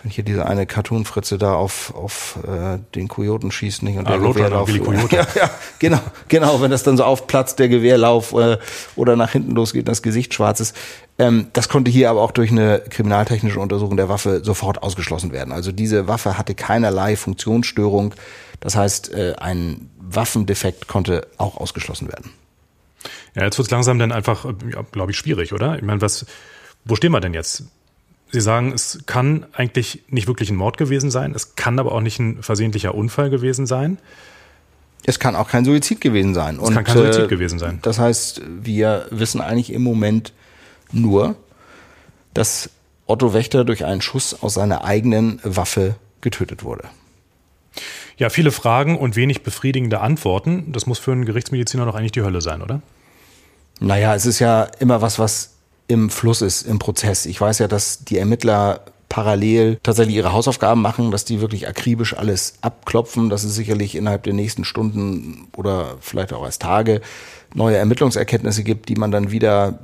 wenn 0.02 0.12
hier 0.12 0.24
diese 0.24 0.46
eine 0.46 0.66
Cartoon-Fritze 0.66 1.38
da 1.38 1.54
auf, 1.54 1.94
auf 1.96 2.38
äh, 2.48 2.78
den 2.94 3.08
Kojoten 3.08 3.52
schießt, 3.52 3.84
nicht? 3.84 3.98
Und 3.98 4.08
ah, 4.08 4.18
der 4.18 4.20
Gewehrlauf. 4.20 4.70
Ja, 5.12 5.26
ja, 5.36 5.50
genau, 5.80 6.00
genau, 6.28 6.62
wenn 6.62 6.70
das 6.70 6.84
dann 6.84 6.98
so 6.98 7.04
aufplatzt, 7.04 7.60
der 7.60 7.70
Gewehrlauf 7.70 8.34
äh, 8.34 8.58
oder 8.96 9.16
nach 9.16 9.32
hinten 9.32 9.52
losgeht, 9.52 9.88
das 9.88 10.02
Gesicht 10.02 10.34
schwarz 10.34 10.60
ist. 10.60 10.76
Ähm, 11.18 11.48
das 11.54 11.70
konnte 11.70 11.90
hier 11.90 12.10
aber 12.10 12.22
auch 12.22 12.32
durch 12.32 12.52
eine 12.52 12.84
kriminaltechnische 12.90 13.60
Untersuchung 13.60 13.98
der 13.98 14.10
Waffe 14.10 14.44
sofort 14.44 14.84
ausgeschlossen 14.84 15.32
werden. 15.32 15.52
Also 15.52 15.72
diese 15.72 16.08
Waffe 16.08 16.38
hatte 16.38 16.54
keinerlei 16.54 17.16
Funktionsstörung. 17.16 18.14
Das 18.60 18.76
heißt, 18.76 19.14
äh, 19.14 19.36
ein 19.40 19.90
Waffendefekt 20.00 20.88
konnte 20.88 21.28
auch 21.38 21.58
ausgeschlossen 21.58 22.08
werden. 22.08 22.32
Ja, 23.36 23.44
jetzt 23.44 23.58
wird 23.58 23.68
es 23.68 23.72
langsam 23.72 24.00
dann 24.00 24.12
einfach, 24.12 24.46
ja, 24.46 24.84
glaube 24.92 25.12
ich, 25.12 25.18
schwierig, 25.18 25.54
oder? 25.54 25.76
Ich 25.76 25.84
meine, 25.84 26.02
was, 26.02 26.26
wo 26.86 26.96
stehen 26.96 27.12
wir 27.12 27.20
denn 27.20 27.34
jetzt? 27.34 27.64
Sie 28.32 28.42
sagen, 28.42 28.74
es 28.74 29.00
kann 29.06 29.46
eigentlich 29.54 30.04
nicht 30.10 30.28
wirklich 30.28 30.50
ein 30.50 30.56
Mord 30.56 30.78
gewesen 30.78 31.12
sein, 31.12 31.34
es 31.34 31.56
kann 31.56 31.80
aber 31.80 31.94
auch 31.94 32.02
nicht 32.02 32.20
ein 32.20 32.44
versehentlicher 32.44 32.94
Unfall 32.94 33.30
gewesen 33.30 33.66
sein. 33.66 34.00
Es 35.06 35.20
kann 35.20 35.36
auch 35.36 35.48
kein 35.48 35.64
Suizid 35.64 36.02
gewesen 36.02 36.34
sein. 36.34 36.56
Es 36.56 36.62
Und, 36.62 36.74
kann 36.74 36.84
kein 36.84 36.98
Suizid 36.98 37.26
äh, 37.26 37.28
gewesen 37.28 37.60
sein. 37.60 37.80
Das 37.82 38.00
heißt, 38.00 38.42
wir 38.62 39.08
wissen 39.12 39.40
eigentlich 39.40 39.72
im 39.72 39.82
Moment 39.82 40.34
nur, 40.92 41.36
dass 42.34 42.70
Otto 43.06 43.34
Wächter 43.34 43.64
durch 43.64 43.86
einen 43.86 44.02
Schuss 44.02 44.36
aus 44.42 44.56
seiner 44.56 44.84
eigenen 44.84 45.40
Waffe 45.44 45.96
getötet 46.20 46.64
wurde. 46.64 46.90
Ja, 48.18 48.30
viele 48.30 48.52
Fragen 48.52 48.98
und 48.98 49.16
wenig 49.16 49.44
befriedigende 49.44 50.02
Antworten. 50.02 50.72
Das 50.72 50.88
muss 50.88 51.00
für 51.00 51.12
einen 51.12 51.26
Gerichtsmediziner 51.26 51.86
doch 51.86 51.96
eigentlich 51.96 52.12
die 52.12 52.24
Hölle 52.24 52.42
sein, 52.42 52.62
oder? 52.62 52.82
Naja, 53.80 54.16
es 54.16 54.26
ist 54.26 54.40
ja 54.40 54.64
immer 54.80 55.02
was, 55.02 55.20
was 55.20 55.57
im 55.88 56.10
Fluss 56.10 56.42
ist, 56.42 56.64
im 56.64 56.80
Prozess. 56.80 57.26
Ich 57.26 57.40
weiß 57.40 57.60
ja, 57.60 57.68
dass 57.68 58.04
die 58.04 58.18
Ermittler 58.18 58.82
parallel 59.10 59.80
tatsächlich 59.84 60.18
ihre 60.18 60.34
Hausaufgaben 60.34 60.82
machen, 60.82 61.12
dass 61.12 61.24
die 61.24 61.40
wirklich 61.40 61.68
akribisch 61.68 62.16
alles 62.16 62.56
abklopfen, 62.62 63.30
dass 63.30 63.44
es 63.44 63.56
sicherlich 63.56 63.96
innerhalb 63.96 64.24
der 64.24 64.34
nächsten 64.34 64.66
Stunden 64.66 65.48
oder 65.56 65.96
vielleicht 66.02 66.34
auch 66.34 66.44
erst 66.44 66.62
Tage 66.62 67.02
neue 67.54 67.78
Ermittlungserkenntnisse 67.78 68.64
gibt, 68.64 68.90
die 68.90 68.96
man 68.96 69.12
dann 69.12 69.32
wieder 69.32 69.80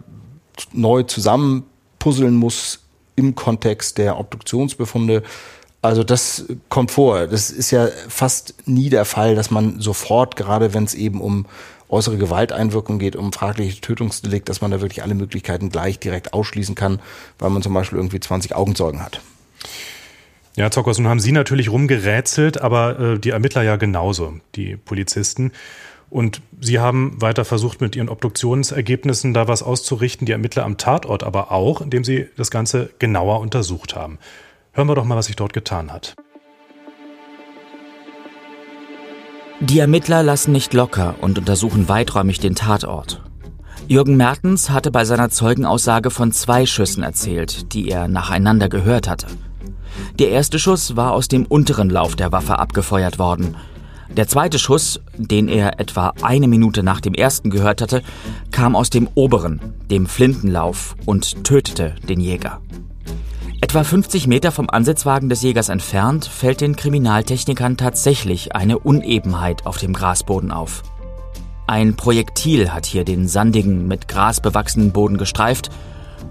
neu 0.73 1.03
zusammenpuzzeln 1.03 2.35
muss 2.35 2.79
im 3.15 3.35
Kontext 3.35 3.97
der 3.97 4.19
Obduktionsbefunde. 4.19 5.23
Also 5.81 6.03
das 6.03 6.45
kommt 6.69 6.91
vor. 6.91 7.27
Das 7.27 7.49
ist 7.49 7.71
ja 7.71 7.87
fast 8.09 8.55
nie 8.65 8.89
der 8.89 9.05
Fall, 9.05 9.35
dass 9.35 9.51
man 9.51 9.79
sofort, 9.79 10.35
gerade 10.35 10.73
wenn 10.73 10.83
es 10.83 10.93
eben 10.93 11.21
um 11.21 11.45
äußere 11.93 12.17
Gewalteinwirkung 12.17 12.99
geht, 12.99 13.15
um 13.15 13.31
fragliche 13.31 13.79
Tötungsdelikt, 13.79 14.49
dass 14.49 14.61
man 14.61 14.71
da 14.71 14.81
wirklich 14.81 15.03
alle 15.03 15.15
Möglichkeiten 15.15 15.69
gleich 15.69 15.99
direkt 15.99 16.33
ausschließen 16.33 16.75
kann, 16.75 16.99
weil 17.39 17.49
man 17.49 17.61
zum 17.61 17.73
Beispiel 17.73 17.97
irgendwie 17.97 18.19
20 18.19 18.55
Augenzeugen 18.55 19.01
hat. 19.01 19.21
Ja, 20.55 20.69
Zockers, 20.69 20.99
nun 20.99 21.07
haben 21.07 21.19
Sie 21.19 21.31
natürlich 21.31 21.69
rumgerätselt, 21.69 22.61
aber 22.61 22.99
äh, 22.99 23.19
die 23.19 23.31
Ermittler 23.31 23.63
ja 23.63 23.75
genauso, 23.75 24.35
die 24.55 24.75
Polizisten. 24.75 25.51
Und 26.11 26.41
Sie 26.61 26.79
haben 26.79 27.19
weiter 27.19 27.43
versucht, 27.43 27.81
mit 27.81 27.95
Ihren 27.95 28.09
Obduktionsergebnissen 28.09 29.33
da 29.33 29.47
was 29.47 29.63
auszurichten, 29.63 30.27
die 30.27 30.31
Ermittler 30.31 30.63
am 30.63 30.77
Tatort 30.77 31.23
aber 31.23 31.51
auch, 31.51 31.81
indem 31.81 32.03
Sie 32.03 32.27
das 32.37 32.51
Ganze 32.51 32.91
genauer 32.99 33.39
untersucht 33.39 33.95
haben. 33.95 34.19
Hören 34.73 34.87
wir 34.87 34.95
doch 34.95 35.05
mal, 35.05 35.15
was 35.15 35.25
sich 35.25 35.35
dort 35.35 35.53
getan 35.53 35.91
hat. 35.91 36.13
Die 39.59 39.79
Ermittler 39.79 40.23
lassen 40.23 40.51
nicht 40.51 40.73
locker 40.73 41.15
und 41.21 41.37
untersuchen 41.37 41.87
weiträumig 41.87 42.39
den 42.39 42.55
Tatort. 42.55 43.21
Jürgen 43.87 44.17
Mertens 44.17 44.69
hatte 44.69 44.91
bei 44.91 45.05
seiner 45.05 45.29
Zeugenaussage 45.29 46.09
von 46.09 46.31
zwei 46.31 46.65
Schüssen 46.65 47.03
erzählt, 47.03 47.73
die 47.73 47.89
er 47.89 48.07
nacheinander 48.07 48.69
gehört 48.69 49.07
hatte. 49.07 49.27
Der 50.19 50.29
erste 50.29 50.59
Schuss 50.59 50.95
war 50.95 51.11
aus 51.11 51.27
dem 51.27 51.45
unteren 51.45 51.89
Lauf 51.89 52.15
der 52.15 52.31
Waffe 52.31 52.59
abgefeuert 52.59 53.19
worden. 53.19 53.55
Der 54.09 54.27
zweite 54.27 54.59
Schuss, 54.59 55.01
den 55.17 55.47
er 55.47 55.79
etwa 55.79 56.13
eine 56.21 56.47
Minute 56.47 56.83
nach 56.83 57.01
dem 57.01 57.13
ersten 57.13 57.49
gehört 57.49 57.81
hatte, 57.81 58.01
kam 58.51 58.75
aus 58.75 58.89
dem 58.89 59.07
oberen, 59.15 59.59
dem 59.89 60.07
Flintenlauf 60.07 60.95
und 61.05 61.43
tötete 61.43 61.95
den 62.07 62.19
Jäger. 62.19 62.61
Etwa 63.63 63.85
50 63.85 64.27
Meter 64.27 64.51
vom 64.51 64.69
Ansitzwagen 64.69 65.29
des 65.29 65.41
Jägers 65.41 65.69
entfernt 65.69 66.25
fällt 66.25 66.59
den 66.59 66.75
Kriminaltechnikern 66.75 67.77
tatsächlich 67.77 68.53
eine 68.53 68.77
Unebenheit 68.77 69.65
auf 69.65 69.77
dem 69.77 69.93
Grasboden 69.93 70.51
auf. 70.51 70.83
Ein 71.65 71.95
Projektil 71.95 72.73
hat 72.73 72.85
hier 72.85 73.05
den 73.05 73.29
sandigen, 73.29 73.87
mit 73.87 74.09
Gras 74.09 74.41
bewachsenen 74.41 74.91
Boden 74.91 75.15
gestreift 75.15 75.71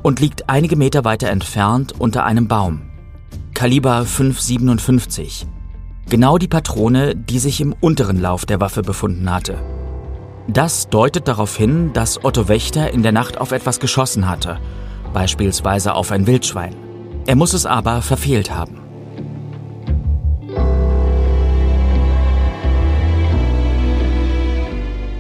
und 0.02 0.20
liegt 0.20 0.50
einige 0.50 0.76
Meter 0.76 1.06
weiter 1.06 1.30
entfernt 1.30 1.94
unter 1.98 2.26
einem 2.26 2.48
Baum. 2.48 2.82
Kaliber 3.54 4.04
557. 4.04 5.46
Genau 6.10 6.36
die 6.36 6.48
Patrone, 6.48 7.16
die 7.16 7.38
sich 7.38 7.62
im 7.62 7.74
unteren 7.80 8.20
Lauf 8.20 8.44
der 8.44 8.60
Waffe 8.60 8.82
befunden 8.82 9.32
hatte. 9.32 9.56
Das 10.48 10.90
deutet 10.90 11.28
darauf 11.28 11.56
hin, 11.56 11.94
dass 11.94 12.22
Otto 12.26 12.48
Wächter 12.48 12.90
in 12.90 13.02
der 13.02 13.12
Nacht 13.12 13.40
auf 13.40 13.52
etwas 13.52 13.80
geschossen 13.80 14.28
hatte, 14.28 14.58
beispielsweise 15.14 15.94
auf 15.94 16.12
ein 16.12 16.26
Wildschwein. 16.26 16.91
Er 17.26 17.36
muss 17.36 17.54
es 17.54 17.66
aber 17.66 18.02
verfehlt 18.02 18.54
haben. 18.54 18.78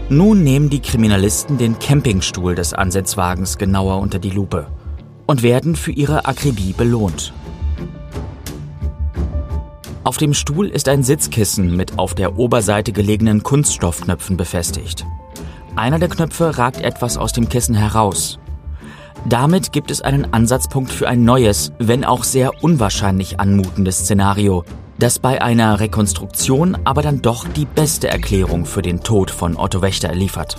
Nun 0.08 0.42
nehmen 0.42 0.68
die 0.68 0.80
Kriminalisten 0.80 1.56
den 1.56 1.78
Campingstuhl 1.78 2.54
des 2.54 2.74
Ansetzwagens 2.74 3.56
genauer 3.56 3.98
unter 3.98 4.18
die 4.18 4.28
Lupe 4.28 4.66
und 5.26 5.42
werden 5.42 5.74
für 5.74 5.92
ihre 5.92 6.26
Akribie 6.26 6.74
belohnt. 6.74 7.32
Auf 10.04 10.18
dem 10.18 10.34
Stuhl 10.34 10.68
ist 10.68 10.88
ein 10.88 11.02
Sitzkissen 11.02 11.74
mit 11.76 11.98
auf 11.98 12.14
der 12.14 12.38
Oberseite 12.38 12.92
gelegenen 12.92 13.42
Kunststoffknöpfen 13.42 14.36
befestigt. 14.36 15.06
Einer 15.76 15.98
der 15.98 16.08
Knöpfe 16.08 16.58
ragt 16.58 16.82
etwas 16.82 17.16
aus 17.16 17.32
dem 17.32 17.48
Kissen 17.48 17.74
heraus. 17.74 18.38
Damit 19.24 19.70
gibt 19.70 19.92
es 19.92 20.02
einen 20.02 20.34
Ansatzpunkt 20.34 20.90
für 20.90 21.08
ein 21.08 21.24
neues, 21.24 21.72
wenn 21.78 22.04
auch 22.04 22.24
sehr 22.24 22.64
unwahrscheinlich 22.64 23.38
anmutendes 23.38 23.98
Szenario, 23.98 24.64
das 24.98 25.20
bei 25.20 25.40
einer 25.40 25.78
Rekonstruktion 25.78 26.76
aber 26.84 27.02
dann 27.02 27.22
doch 27.22 27.46
die 27.46 27.64
beste 27.64 28.08
Erklärung 28.08 28.66
für 28.66 28.82
den 28.82 29.02
Tod 29.02 29.30
von 29.30 29.56
Otto 29.56 29.80
Wächter 29.80 30.12
liefert. 30.12 30.56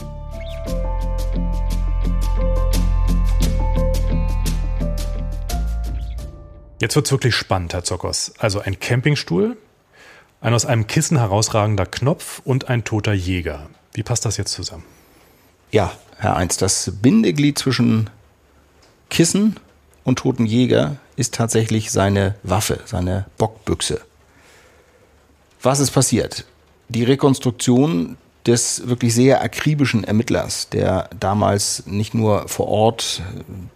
Jetzt 6.80 6.95
wird 6.95 7.06
es 7.06 7.12
wirklich 7.12 7.36
spannend, 7.36 7.73
Herr 7.73 7.84
Zockers. 7.84 8.34
Also 8.39 8.60
ein 8.60 8.80
Campingstuhl, 8.80 9.58
ein 10.39 10.54
aus 10.54 10.65
einem 10.65 10.88
Kissen 10.88 11.17
herausragender 11.17 11.86
Knopf 11.86 12.41
und 12.45 12.69
ein 12.69 12.86
toter 12.86 13.13
Jäger. 13.13 13.67
Wie 13.93 14.04
passt 14.04 14.26
das 14.26 14.38
jetzt 14.38 14.54
zusammen? 14.54 14.84
Ja, 15.71 15.91
Herr 16.17 16.38
Eins, 16.38 16.58
das 16.58 16.91
Bindeglied 17.02 17.60
zwischen 17.60 18.10
Kissen 19.13 19.58
und 20.04 20.17
toten 20.17 20.47
Jäger 20.47 20.97
ist 21.15 21.36
tatsächlich 21.36 21.91
seine 21.91 22.34
Waffe, 22.41 22.80
seine 22.86 23.26
Bockbüchse. 23.38 24.02
Was 25.62 25.80
ist 25.80 25.91
passiert? 25.91 26.45
Die 26.89 27.04
Rekonstruktion 27.04 28.17
des 28.47 28.88
wirklich 28.88 29.13
sehr 29.13 29.43
akribischen 29.43 30.04
Ermittlers, 30.04 30.67
der 30.69 31.12
damals 31.17 31.86
nicht 31.86 32.15
nur 32.15 32.47
vor 32.47 32.67
Ort 32.67 33.21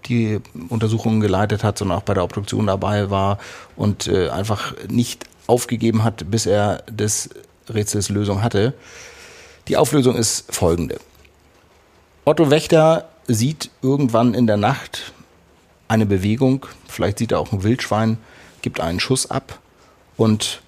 die 0.08 0.40
Untersuchungen 0.70 1.22
geleitet 1.22 1.64
hat, 1.64 1.78
sondern 1.78 2.00
auch 2.00 2.04
bei 2.04 2.16
der 2.16 2.24
Obduktion 2.24 2.66
dabei 2.66 3.12
war 3.12 3.38
und 3.76 4.08
äh, 4.08 4.30
einfach 4.30 4.74
nicht 4.90 5.26
aufgegeben 5.46 6.04
hat, 6.04 6.32
bis 6.32 6.48
er 6.48 6.84
des 6.90 7.30
Rätsels 7.70 8.10
Lösung 8.10 8.42
hatte. 8.42 8.74
Die 9.68 9.78
Auflösung 9.78 10.16
ist 10.16 10.52
folgende. 10.54 11.00
Otto 12.26 12.50
Wächter 12.50 13.08
sieht 13.28 13.70
irgendwann 13.84 14.34
in 14.34 14.48
der 14.48 14.58
Nacht 14.58 15.14
eine 15.88 16.06
Bewegung, 16.06 16.66
vielleicht 16.88 17.20
sieht 17.20 17.32
er 17.32 17.40
auch 17.40 17.52
ein 17.52 17.64
Wildschwein, 17.64 18.18
gibt 18.62 18.80
einen 18.80 19.00
Schuss 19.00 19.30
ab 19.30 19.60
und 20.18 20.62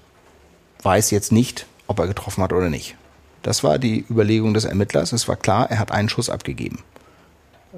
weiß 0.83 1.11
jetzt 1.11 1.31
nicht, 1.31 1.65
ob 1.87 1.99
er 1.99 2.07
getroffen 2.07 2.43
hat 2.43 2.53
oder 2.53 2.69
nicht. 2.69 2.95
Das 3.41 3.63
war 3.63 3.79
die 3.79 4.05
Überlegung 4.09 4.53
des 4.53 4.65
Ermittlers. 4.65 5.11
Es 5.11 5.27
war 5.27 5.35
klar, 5.35 5.69
er 5.69 5.79
hat 5.79 5.91
einen 5.91 6.09
Schuss 6.09 6.29
abgegeben. 6.29 6.83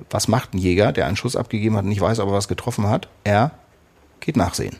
Was 0.10 0.28
macht 0.28 0.54
ein 0.54 0.58
Jäger, 0.58 0.92
der 0.92 1.08
einen 1.08 1.18
Schuss 1.18 1.36
abgegeben 1.36 1.76
hat 1.76 1.84
und 1.84 1.90
nicht 1.90 2.02
weiß, 2.02 2.20
ob 2.20 2.30
er 2.30 2.34
was 2.34 2.48
getroffen 2.48 2.88
hat? 2.88 3.08
Er 3.24 3.52
geht 4.20 4.38
nachsehen. 4.38 4.78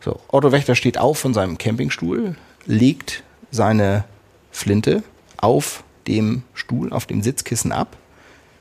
So, 0.00 0.20
Otto 0.28 0.52
Wächter 0.52 0.74
steht 0.74 0.98
auf 0.98 1.18
von 1.18 1.34
seinem 1.34 1.58
Campingstuhl, 1.58 2.36
legt 2.64 3.22
seine 3.50 4.04
Flinte 4.50 5.02
auf 5.36 5.84
dem 6.06 6.42
Stuhl, 6.54 6.92
auf 6.92 7.06
dem 7.06 7.22
Sitzkissen 7.22 7.72
ab, 7.72 7.96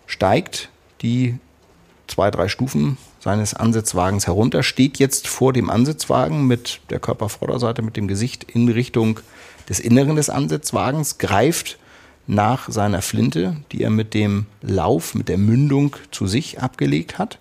steigt 0.06 0.70
die 1.02 1.38
zwei, 2.08 2.32
drei 2.32 2.48
Stufen 2.48 2.98
seines 3.20 3.54
Ansitzwagens 3.54 4.28
herunter, 4.28 4.64
steht 4.64 4.98
jetzt 5.00 5.28
vor 5.28 5.54
dem 5.54 5.70
Ansitzwagen 5.70 6.48
mit 6.48 6.82
der 6.90 7.00
Körpervorderseite, 7.00 7.82
mit 7.82 7.98
dem 7.98 8.08
Gesicht 8.08 8.46
in 8.46 8.70
Richtung 8.70 9.20
des 9.68 9.80
Inneren 9.80 10.16
des 10.16 10.30
Ansitzwagens, 10.30 11.18
greift 11.18 11.78
nach 12.28 12.70
seiner 12.70 13.02
Flinte, 13.02 13.58
die 13.72 13.84
er 13.84 13.90
mit 13.90 14.14
dem 14.14 14.46
Lauf, 14.62 15.16
mit 15.16 15.30
der 15.30 15.38
Mündung 15.38 15.96
zu 16.12 16.28
sich 16.28 16.62
abgelegt 16.62 17.18
hat, 17.18 17.40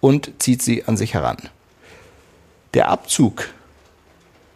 und 0.00 0.32
zieht 0.38 0.62
sie 0.62 0.84
an 0.84 0.96
sich 0.96 1.14
heran. 1.14 1.38
Der 2.74 2.88
Abzug 2.88 3.48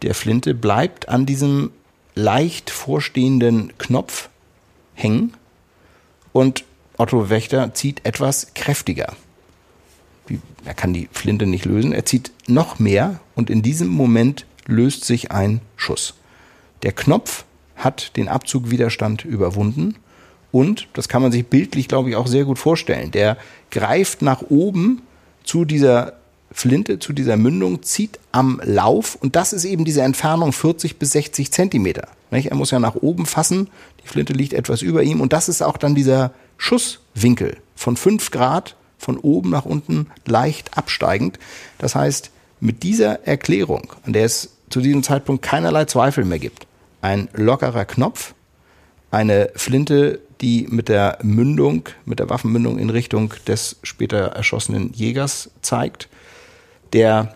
der 0.03 0.15
Flinte 0.15 0.55
bleibt 0.55 1.09
an 1.09 1.27
diesem 1.27 1.71
leicht 2.15 2.71
vorstehenden 2.71 3.77
Knopf 3.79 4.29
hängen 4.95 5.35
und 6.33 6.65
Otto 6.97 7.29
Wächter 7.29 7.75
zieht 7.75 8.05
etwas 8.05 8.55
kräftiger. 8.55 9.15
Er 10.65 10.75
kann 10.75 10.93
die 10.93 11.09
Flinte 11.13 11.47
nicht 11.47 11.65
lösen, 11.65 11.93
er 11.93 12.05
zieht 12.05 12.33
noch 12.47 12.79
mehr 12.79 13.21
und 13.35 13.51
in 13.51 13.63
diesem 13.63 13.89
Moment 13.89 14.47
löst 14.67 15.05
sich 15.05 15.31
ein 15.31 15.61
Schuss. 15.77 16.15
Der 16.83 16.93
Knopf 16.93 17.45
hat 17.77 18.17
den 18.17 18.29
Abzugwiderstand 18.29 19.25
überwunden 19.25 19.97
und, 20.53 20.89
das 20.95 21.09
kann 21.09 21.23
man 21.23 21.33
sich 21.33 21.47
bildlich, 21.47 21.89
glaube 21.89 22.11
ich, 22.11 22.17
auch 22.17 22.27
sehr 22.27 22.45
gut 22.45 22.59
vorstellen, 22.59 23.11
der 23.11 23.37
greift 23.71 24.23
nach 24.23 24.43
oben 24.43 25.03
zu 25.45 25.65
dieser 25.65 26.15
Flinte, 26.51 26.99
zu 26.99 27.13
dieser 27.13 27.37
Mündung, 27.37 27.83
zieht 27.83 28.19
am 28.33 28.61
Lauf 28.65 29.17
und 29.21 29.37
das 29.37 29.53
ist 29.53 29.65
eben 29.65 29.85
diese 29.85 30.03
Entfernung 30.03 30.53
40 30.53 30.99
bis 30.99 31.13
60 31.13 31.53
Zentimeter. 31.53 32.09
Er 32.31 32.55
muss 32.55 32.71
ja 32.71 32.79
nach 32.79 32.95
oben 32.95 33.27
fassen, 33.27 33.69
die 34.03 34.09
Flinte 34.09 34.33
liegt 34.33 34.53
etwas 34.53 34.83
über 34.83 35.03
ihm 35.03 35.21
und 35.21 35.33
das 35.33 35.49
ist 35.49 35.63
auch 35.63 35.77
dann 35.77 35.95
dieser 35.95 36.33
Schusswinkel 36.57 37.59
von 37.75 37.97
5 37.97 38.31
Grad 38.31 38.77
von 38.99 39.19
oben 39.19 39.51
nach 39.51 39.65
unten 39.65 40.09
leicht 40.27 40.77
absteigend. 40.77 41.39
Das 41.79 41.95
heißt, 41.95 42.31
mit 42.61 42.83
dieser 42.83 43.27
Erklärung, 43.27 43.93
an 44.05 44.13
der 44.13 44.25
es 44.25 44.57
zu 44.71 44.81
diesem 44.81 45.03
Zeitpunkt 45.03 45.43
keinerlei 45.43 45.85
Zweifel 45.85 46.25
mehr 46.25 46.39
gibt, 46.39 46.67
ein 47.01 47.29
lockerer 47.35 47.85
Knopf, 47.85 48.35
eine 49.11 49.51
Flinte, 49.55 50.21
die 50.41 50.67
mit 50.69 50.89
der 50.89 51.19
Mündung, 51.23 51.89
mit 52.05 52.19
der 52.19 52.29
Waffenmündung 52.29 52.79
in 52.79 52.91
Richtung 52.91 53.33
des 53.47 53.77
später 53.83 54.19
erschossenen 54.29 54.93
Jägers 54.93 55.51
zeigt, 55.63 56.09
der 56.93 57.35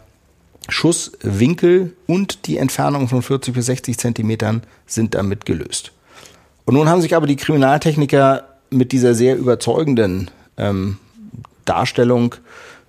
Schusswinkel 0.68 1.96
und 2.06 2.46
die 2.46 2.58
Entfernung 2.58 3.08
von 3.08 3.22
40 3.22 3.54
bis 3.54 3.66
60 3.66 3.98
Zentimetern 3.98 4.62
sind 4.86 5.14
damit 5.14 5.46
gelöst. 5.46 5.92
Und 6.64 6.74
nun 6.74 6.88
haben 6.88 7.00
sich 7.00 7.16
aber 7.16 7.26
die 7.26 7.36
Kriminaltechniker 7.36 8.44
mit 8.70 8.92
dieser 8.92 9.14
sehr 9.14 9.36
überzeugenden 9.36 10.30
ähm, 10.56 10.98
Darstellung, 11.64 12.34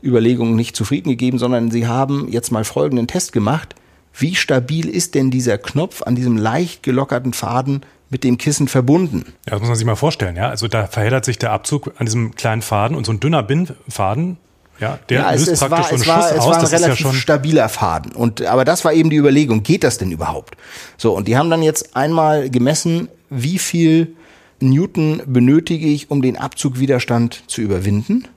Überlegungen 0.04 0.56
nicht 0.56 0.76
zufrieden 0.76 1.10
gegeben, 1.10 1.38
sondern 1.38 1.72
sie 1.72 1.88
haben 1.88 2.28
jetzt 2.30 2.52
mal 2.52 2.64
folgenden 2.64 3.08
Test 3.08 3.34
gemacht. 3.34 3.76
Wie 4.14 4.36
stabil 4.36 4.90
ist 4.90 5.16
denn 5.16 5.32
dieser 5.32 5.58
Knopf 5.58 6.02
an 6.02 6.16
diesem 6.16 6.38
leicht 6.38 6.84
gelockerten 6.84 7.34
Faden 7.34 7.82
mit 8.10 8.24
dem 8.24 8.38
Kissen 8.38 8.68
verbunden? 8.68 9.26
Ja, 9.46 9.52
das 9.52 9.60
muss 9.62 9.70
man 9.70 9.78
sich 9.78 9.86
mal 9.86 9.96
vorstellen, 9.96 10.36
ja. 10.36 10.50
Also 10.50 10.68
da 10.68 10.88
verheddert 10.88 11.24
sich 11.24 11.40
der 11.40 11.52
Abzug 11.52 11.94
an 11.98 12.06
diesem 12.06 12.36
kleinen 12.36 12.62
Faden 12.62 12.98
und 12.98 13.06
so 13.06 13.14
ein 13.14 13.20
dünner 13.20 13.44
Bindfaden, 13.44 14.38
ja, 14.80 15.00
der 15.10 15.22
ja, 15.22 15.32
es, 15.32 15.46
löst 15.46 15.62
es 15.62 15.70
praktisch 15.70 15.78
war, 15.78 15.88
so 15.88 15.94
einen 15.94 16.02
es 16.02 16.08
war, 16.08 16.22
Schuss 16.22 16.32
es 16.32 16.40
aus. 16.40 16.48
war 16.48 16.56
ein 16.56 16.62
das 16.62 16.74
ist 16.74 16.80
ja 16.80 16.86
relativ 16.86 17.02
schon 17.02 17.14
stabiler 17.14 17.70
Faden. 17.70 18.12
Und, 18.14 18.42
aber 18.42 18.66
das 18.66 18.84
war 18.84 18.94
eben 18.94 19.10
die 19.10 19.16
Überlegung, 19.16 19.64
geht 19.64 19.84
das 19.84 19.98
denn 19.98 20.12
überhaupt? 20.12 20.58
So, 20.98 21.16
und 21.16 21.28
die 21.28 21.38
haben 21.38 21.50
dann 21.50 21.62
jetzt 21.62 21.96
einmal 21.96 22.50
gemessen, 22.50 23.08
wie 23.30 23.60
viel 23.60 24.16
Newton 24.60 25.22
benötige 25.26 25.88
ich, 25.88 26.12
um 26.12 26.22
den 26.22 26.36
Abzugwiderstand 26.36 27.44
zu 27.48 27.62
überwinden. 27.62 28.28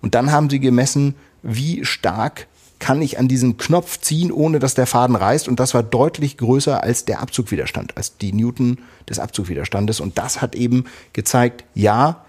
Und 0.00 0.14
dann 0.14 0.32
haben 0.32 0.50
sie 0.50 0.60
gemessen, 0.60 1.14
wie 1.42 1.84
stark 1.84 2.46
kann 2.78 3.02
ich 3.02 3.18
an 3.18 3.28
diesem 3.28 3.56
Knopf 3.56 3.98
ziehen, 4.00 4.30
ohne 4.30 4.58
dass 4.58 4.74
der 4.74 4.86
Faden 4.86 5.16
reißt. 5.16 5.48
Und 5.48 5.58
das 5.58 5.74
war 5.74 5.82
deutlich 5.82 6.36
größer 6.36 6.82
als 6.82 7.04
der 7.04 7.20
Abzugwiderstand, 7.20 7.96
als 7.96 8.18
die 8.18 8.32
Newton 8.32 8.78
des 9.08 9.18
Abzugwiderstandes. 9.18 10.00
Und 10.00 10.18
das 10.18 10.40
hat 10.40 10.54
eben 10.54 10.84
gezeigt, 11.12 11.64
ja, 11.74 12.24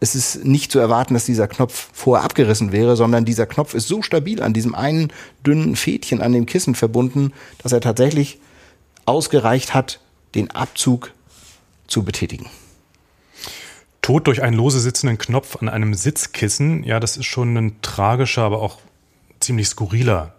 es 0.00 0.14
ist 0.14 0.44
nicht 0.44 0.70
zu 0.70 0.78
erwarten, 0.78 1.14
dass 1.14 1.24
dieser 1.24 1.48
Knopf 1.48 1.90
vorher 1.92 2.24
abgerissen 2.24 2.70
wäre, 2.70 2.96
sondern 2.96 3.24
dieser 3.24 3.46
Knopf 3.46 3.74
ist 3.74 3.88
so 3.88 4.02
stabil 4.02 4.40
an 4.42 4.52
diesem 4.52 4.74
einen 4.74 5.12
dünnen 5.44 5.74
Fädchen 5.74 6.22
an 6.22 6.32
dem 6.32 6.46
Kissen 6.46 6.76
verbunden, 6.76 7.32
dass 7.62 7.72
er 7.72 7.80
tatsächlich 7.80 8.38
ausgereicht 9.06 9.74
hat, 9.74 10.00
den 10.36 10.50
Abzug 10.52 11.12
zu 11.88 12.04
betätigen. 12.04 12.46
Tod 14.08 14.26
durch 14.26 14.42
einen 14.42 14.56
lose 14.56 14.80
sitzenden 14.80 15.18
Knopf 15.18 15.56
an 15.56 15.68
einem 15.68 15.92
Sitzkissen, 15.92 16.82
ja, 16.82 16.98
das 16.98 17.18
ist 17.18 17.26
schon 17.26 17.54
ein 17.58 17.76
tragischer, 17.82 18.40
aber 18.40 18.62
auch 18.62 18.78
ziemlich 19.38 19.68
skurriler 19.68 20.32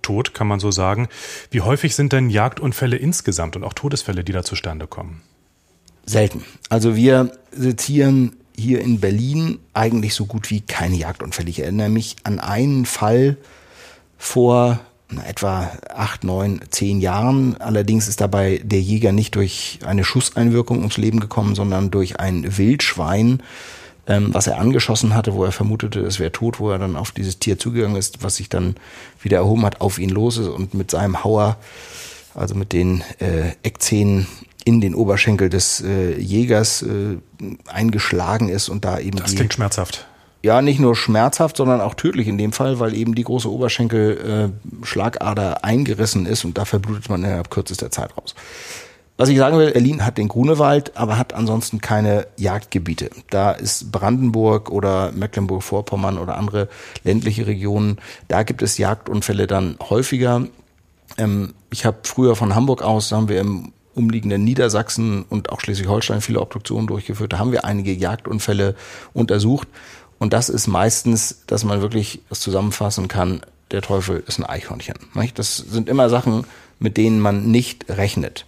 Tod, 0.00 0.32
kann 0.32 0.46
man 0.46 0.58
so 0.58 0.70
sagen. 0.70 1.06
Wie 1.50 1.60
häufig 1.60 1.94
sind 1.94 2.14
denn 2.14 2.30
Jagdunfälle 2.30 2.96
insgesamt 2.96 3.56
und 3.56 3.64
auch 3.64 3.74
Todesfälle, 3.74 4.24
die 4.24 4.32
da 4.32 4.42
zustande 4.42 4.86
kommen? 4.86 5.20
Selten. 6.06 6.46
Also 6.70 6.96
wir 6.96 7.30
sezieren 7.52 8.36
hier 8.56 8.80
in 8.80 9.00
Berlin 9.00 9.58
eigentlich 9.74 10.14
so 10.14 10.24
gut 10.24 10.48
wie 10.48 10.62
keine 10.62 10.96
Jagdunfälle. 10.96 11.50
Ich 11.50 11.60
erinnere 11.60 11.90
mich 11.90 12.16
an 12.24 12.40
einen 12.40 12.86
Fall 12.86 13.36
vor 14.16 14.80
etwa 15.18 15.70
acht, 15.88 16.24
neun, 16.24 16.60
zehn 16.70 17.00
Jahren. 17.00 17.56
Allerdings 17.60 18.08
ist 18.08 18.20
dabei 18.20 18.60
der 18.64 18.80
Jäger 18.80 19.12
nicht 19.12 19.34
durch 19.34 19.80
eine 19.84 20.04
Schusseinwirkung 20.04 20.78
ums 20.78 20.96
Leben 20.96 21.20
gekommen, 21.20 21.54
sondern 21.54 21.90
durch 21.90 22.20
ein 22.20 22.58
Wildschwein, 22.58 23.42
ähm, 24.06 24.32
was 24.32 24.46
er 24.46 24.58
angeschossen 24.58 25.14
hatte, 25.14 25.34
wo 25.34 25.44
er 25.44 25.52
vermutete, 25.52 26.00
es 26.00 26.18
wäre 26.18 26.32
tot, 26.32 26.60
wo 26.60 26.70
er 26.70 26.78
dann 26.78 26.96
auf 26.96 27.12
dieses 27.12 27.38
Tier 27.38 27.58
zugegangen 27.58 27.96
ist, 27.96 28.22
was 28.22 28.36
sich 28.36 28.48
dann 28.48 28.76
wieder 29.22 29.38
erhoben 29.38 29.64
hat, 29.64 29.80
auf 29.80 29.98
ihn 29.98 30.10
los 30.10 30.38
ist 30.38 30.48
und 30.48 30.74
mit 30.74 30.90
seinem 30.90 31.24
Hauer, 31.24 31.56
also 32.34 32.54
mit 32.54 32.72
den 32.72 33.02
äh, 33.18 33.52
Eckzähnen 33.62 34.26
in 34.64 34.80
den 34.80 34.94
Oberschenkel 34.94 35.48
des 35.48 35.80
äh, 35.80 36.18
Jägers 36.18 36.82
äh, 36.82 37.16
eingeschlagen 37.66 38.48
ist 38.48 38.68
und 38.68 38.84
da 38.84 38.98
eben 38.98 39.18
Das 39.18 39.34
klingt 39.34 39.54
schmerzhaft. 39.54 40.06
Ja 40.42 40.62
nicht 40.62 40.80
nur 40.80 40.96
schmerzhaft, 40.96 41.56
sondern 41.56 41.80
auch 41.80 41.94
tödlich 41.94 42.28
in 42.28 42.38
dem 42.38 42.52
Fall, 42.52 42.78
weil 42.80 42.94
eben 42.94 43.14
die 43.14 43.24
große 43.24 43.50
Oberschenkel 43.50 44.52
äh, 44.92 45.54
eingerissen 45.62 46.26
ist 46.26 46.44
und 46.44 46.56
da 46.58 46.64
verblutet 46.64 47.08
man 47.08 47.24
innerhalb 47.24 47.50
kürzester 47.50 47.90
Zeit 47.90 48.16
raus. 48.16 48.34
Was 49.20 49.28
ich 49.28 49.36
sagen 49.36 49.58
will, 49.58 49.72
Berlin 49.72 50.06
hat 50.06 50.16
den 50.16 50.28
Grunewald, 50.28 50.96
aber 50.96 51.18
hat 51.18 51.34
ansonsten 51.34 51.82
keine 51.82 52.26
Jagdgebiete. 52.38 53.10
Da 53.28 53.50
ist 53.50 53.92
Brandenburg 53.92 54.70
oder 54.70 55.12
Mecklenburg-Vorpommern 55.12 56.16
oder 56.16 56.38
andere 56.38 56.70
ländliche 57.04 57.46
Regionen, 57.46 57.98
da 58.28 58.44
gibt 58.44 58.62
es 58.62 58.78
Jagdunfälle 58.78 59.46
dann 59.46 59.76
häufiger. 59.90 60.46
Ähm, 61.18 61.52
ich 61.70 61.84
habe 61.84 61.98
früher 62.04 62.34
von 62.34 62.54
Hamburg 62.54 62.82
aus, 62.82 63.10
da 63.10 63.16
haben 63.16 63.28
wir 63.28 63.40
im 63.40 63.72
umliegenden 63.94 64.42
Niedersachsen 64.42 65.24
und 65.28 65.50
auch 65.50 65.60
Schleswig-Holstein 65.60 66.22
viele 66.22 66.40
Obduktionen 66.40 66.86
durchgeführt. 66.86 67.34
Da 67.34 67.38
haben 67.38 67.52
wir 67.52 67.66
einige 67.66 67.92
Jagdunfälle 67.92 68.74
untersucht. 69.12 69.68
Und 70.20 70.34
das 70.34 70.50
ist 70.50 70.68
meistens, 70.68 71.42
dass 71.46 71.64
man 71.64 71.80
wirklich 71.80 72.20
das 72.28 72.40
zusammenfassen 72.40 73.08
kann, 73.08 73.40
der 73.70 73.80
Teufel 73.80 74.22
ist 74.26 74.38
ein 74.38 74.44
Eichhörnchen. 74.44 74.96
Nicht? 75.14 75.38
Das 75.38 75.56
sind 75.56 75.88
immer 75.88 76.10
Sachen, 76.10 76.44
mit 76.78 76.98
denen 76.98 77.20
man 77.20 77.50
nicht 77.50 77.86
rechnet. 77.88 78.44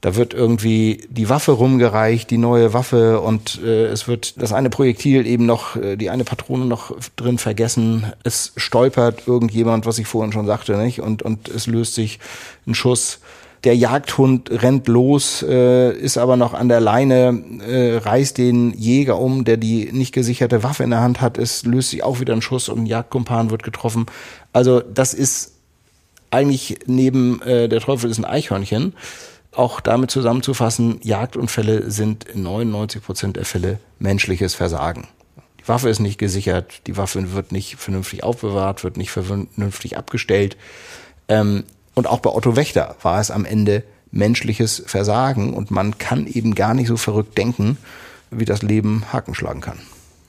Da 0.00 0.16
wird 0.16 0.34
irgendwie 0.34 1.06
die 1.08 1.28
Waffe 1.28 1.52
rumgereicht, 1.52 2.30
die 2.30 2.38
neue 2.38 2.72
Waffe 2.72 3.20
und 3.20 3.60
äh, 3.62 3.86
es 3.86 4.08
wird 4.08 4.40
das 4.42 4.52
eine 4.52 4.68
Projektil 4.68 5.26
eben 5.26 5.46
noch, 5.46 5.76
äh, 5.76 5.96
die 5.96 6.10
eine 6.10 6.24
Patrone 6.24 6.66
noch 6.66 6.94
drin 7.16 7.38
vergessen. 7.38 8.12
Es 8.22 8.52
stolpert 8.56 9.26
irgendjemand, 9.26 9.86
was 9.86 9.98
ich 9.98 10.06
vorhin 10.06 10.32
schon 10.32 10.46
sagte, 10.46 10.76
nicht? 10.76 11.00
Und, 11.00 11.22
und 11.22 11.48
es 11.48 11.66
löst 11.66 11.94
sich 11.94 12.18
ein 12.66 12.74
Schuss. 12.74 13.20
Der 13.66 13.76
Jagdhund 13.76 14.50
rennt 14.50 14.88
los, 14.88 15.42
äh, 15.42 15.92
ist 15.92 16.16
aber 16.16 16.36
noch 16.36 16.54
an 16.54 16.68
der 16.68 16.80
Leine, 16.80 17.42
äh, 17.68 17.98
reißt 17.98 18.38
den 18.38 18.72
Jäger 18.72 19.18
um, 19.18 19.44
der 19.44 19.58
die 19.58 19.90
nicht 19.92 20.14
gesicherte 20.14 20.62
Waffe 20.62 20.84
in 20.84 20.90
der 20.90 21.00
Hand 21.00 21.20
hat. 21.20 21.36
Es 21.36 21.64
löst 21.64 21.90
sich 21.90 22.02
auch 22.02 22.20
wieder 22.20 22.32
ein 22.32 22.42
Schuss 22.42 22.68
und 22.68 22.84
ein 22.84 22.86
Jagdkumpan 22.86 23.50
wird 23.50 23.64
getroffen. 23.64 24.06
Also 24.52 24.80
das 24.80 25.12
ist 25.12 25.54
eigentlich 26.30 26.78
neben 26.86 27.42
äh, 27.42 27.68
der 27.68 27.80
Teufel 27.80 28.08
ist 28.08 28.18
ein 28.18 28.24
Eichhörnchen 28.24 28.94
auch 29.56 29.80
damit 29.80 30.10
zusammenzufassen, 30.10 31.00
Jagdunfälle 31.02 31.90
sind 31.90 32.24
in 32.24 32.42
99 32.42 33.02
Prozent 33.02 33.36
der 33.36 33.46
Fälle 33.46 33.78
menschliches 33.98 34.54
Versagen. 34.54 35.08
Die 35.60 35.68
Waffe 35.68 35.88
ist 35.88 35.98
nicht 35.98 36.18
gesichert, 36.18 36.86
die 36.86 36.96
Waffe 36.96 37.32
wird 37.32 37.52
nicht 37.52 37.76
vernünftig 37.76 38.22
aufbewahrt, 38.22 38.84
wird 38.84 38.98
nicht 38.98 39.10
vernünftig 39.10 39.96
abgestellt. 39.96 40.56
Ähm, 41.28 41.64
und 41.96 42.06
auch 42.06 42.20
bei 42.20 42.30
Otto 42.30 42.54
Wächter 42.54 42.94
war 43.02 43.20
es 43.20 43.32
am 43.32 43.44
Ende 43.44 43.82
menschliches 44.12 44.82
Versagen 44.86 45.54
und 45.54 45.70
man 45.72 45.98
kann 45.98 46.26
eben 46.26 46.54
gar 46.54 46.74
nicht 46.74 46.88
so 46.88 46.96
verrückt 46.96 47.36
denken, 47.36 47.78
wie 48.30 48.44
das 48.44 48.62
Leben 48.62 49.04
Haken 49.12 49.34
schlagen 49.34 49.62
kann. 49.62 49.78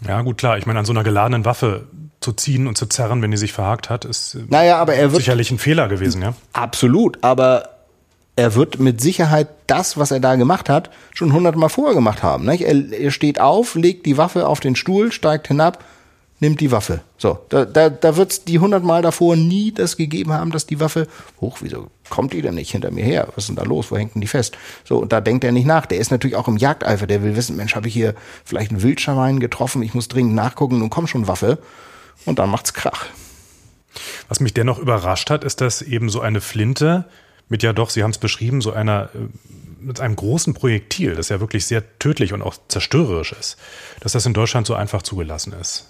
Ja, 0.07 0.21
gut, 0.21 0.37
klar. 0.37 0.57
Ich 0.57 0.65
meine, 0.65 0.79
an 0.79 0.85
so 0.85 0.93
einer 0.93 1.03
geladenen 1.03 1.45
Waffe 1.45 1.85
zu 2.21 2.31
ziehen 2.31 2.67
und 2.67 2.77
zu 2.77 2.85
zerren, 2.85 3.21
wenn 3.21 3.31
die 3.31 3.37
sich 3.37 3.53
verhakt 3.53 3.89
hat, 3.89 4.05
ist 4.05 4.37
naja, 4.49 4.77
aber 4.77 4.95
er 4.95 5.11
wird, 5.11 5.21
sicherlich 5.21 5.51
ein 5.51 5.59
Fehler 5.59 5.87
gewesen, 5.87 6.21
ja? 6.21 6.33
Absolut, 6.53 7.23
aber 7.23 7.69
er 8.35 8.55
wird 8.55 8.79
mit 8.79 9.01
Sicherheit 9.01 9.47
das, 9.67 9.97
was 9.97 10.11
er 10.11 10.19
da 10.19 10.35
gemacht 10.35 10.69
hat, 10.69 10.89
schon 11.13 11.33
hundertmal 11.33 11.69
vorher 11.69 11.95
gemacht 11.95 12.23
haben. 12.23 12.45
Nicht? 12.45 12.61
Er, 12.61 12.91
er 12.93 13.11
steht 13.11 13.39
auf, 13.41 13.75
legt 13.75 14.05
die 14.05 14.17
Waffe 14.17 14.47
auf 14.47 14.59
den 14.59 14.75
Stuhl, 14.75 15.11
steigt 15.11 15.47
hinab, 15.47 15.83
nimmt 16.39 16.61
die 16.61 16.71
Waffe. 16.71 17.01
So, 17.17 17.39
da, 17.49 17.65
da, 17.65 17.89
da 17.89 18.15
wird 18.15 18.31
es 18.31 18.43
die 18.43 18.59
hundertmal 18.59 19.01
davor 19.01 19.35
nie 19.35 19.71
das 19.71 19.97
gegeben 19.97 20.33
haben, 20.33 20.51
dass 20.51 20.65
die 20.65 20.79
Waffe, 20.79 21.07
hoch, 21.41 21.57
wieso 21.61 21.87
kommt 22.09 22.33
die 22.33 22.41
denn 22.41 22.55
nicht 22.55 22.71
hinter 22.71 22.91
mir 22.91 23.03
her? 23.03 23.27
Was 23.35 23.45
ist 23.45 23.47
denn 23.49 23.55
da 23.55 23.63
los? 23.63 23.91
Wo 23.91 23.97
hängt 23.97 24.15
denn 24.15 24.21
die 24.21 24.27
fest? 24.27 24.57
So, 24.83 24.97
und 24.97 25.11
da 25.11 25.19
denkt 25.19 25.43
er 25.43 25.51
nicht 25.51 25.65
nach. 25.65 25.85
Der 25.85 25.97
ist 25.97 26.11
natürlich 26.11 26.35
auch 26.35 26.47
im 26.47 26.57
Jagdeifer, 26.57 27.07
der 27.07 27.23
will 27.23 27.35
wissen, 27.35 27.55
Mensch, 27.55 27.75
habe 27.75 27.87
ich 27.87 27.93
hier 27.93 28.13
vielleicht 28.45 28.71
einen 28.71 28.83
Wildschwein 28.83 29.39
getroffen, 29.39 29.81
ich 29.81 29.93
muss 29.93 30.07
dringend 30.07 30.35
nachgucken, 30.35 30.79
nun 30.79 30.89
komm 30.89 31.07
schon 31.07 31.27
Waffe. 31.27 31.57
Und 32.25 32.39
dann 32.39 32.49
macht's 32.49 32.73
Krach. 32.73 33.07
Was 34.29 34.39
mich 34.39 34.53
dennoch 34.53 34.79
überrascht 34.79 35.29
hat, 35.29 35.43
ist, 35.43 35.61
dass 35.61 35.81
eben 35.81 36.09
so 36.09 36.21
eine 36.21 36.41
Flinte 36.41 37.05
mit 37.49 37.63
ja 37.63 37.73
doch, 37.73 37.89
Sie 37.89 38.03
haben 38.03 38.11
es 38.11 38.17
beschrieben, 38.17 38.61
so 38.61 38.73
einer 38.73 39.09
äh, 39.13 39.19
mit 39.79 40.01
einem 40.01 40.15
großen 40.15 40.53
Projektil, 40.53 41.15
das 41.15 41.29
ja 41.29 41.39
wirklich 41.39 41.65
sehr 41.65 41.97
tödlich 41.99 42.33
und 42.33 42.41
auch 42.41 42.55
zerstörerisch 42.67 43.31
ist, 43.31 43.57
dass 44.01 44.11
das 44.11 44.25
in 44.25 44.33
Deutschland 44.33 44.67
so 44.67 44.73
einfach 44.73 45.01
zugelassen 45.01 45.53
ist. 45.53 45.85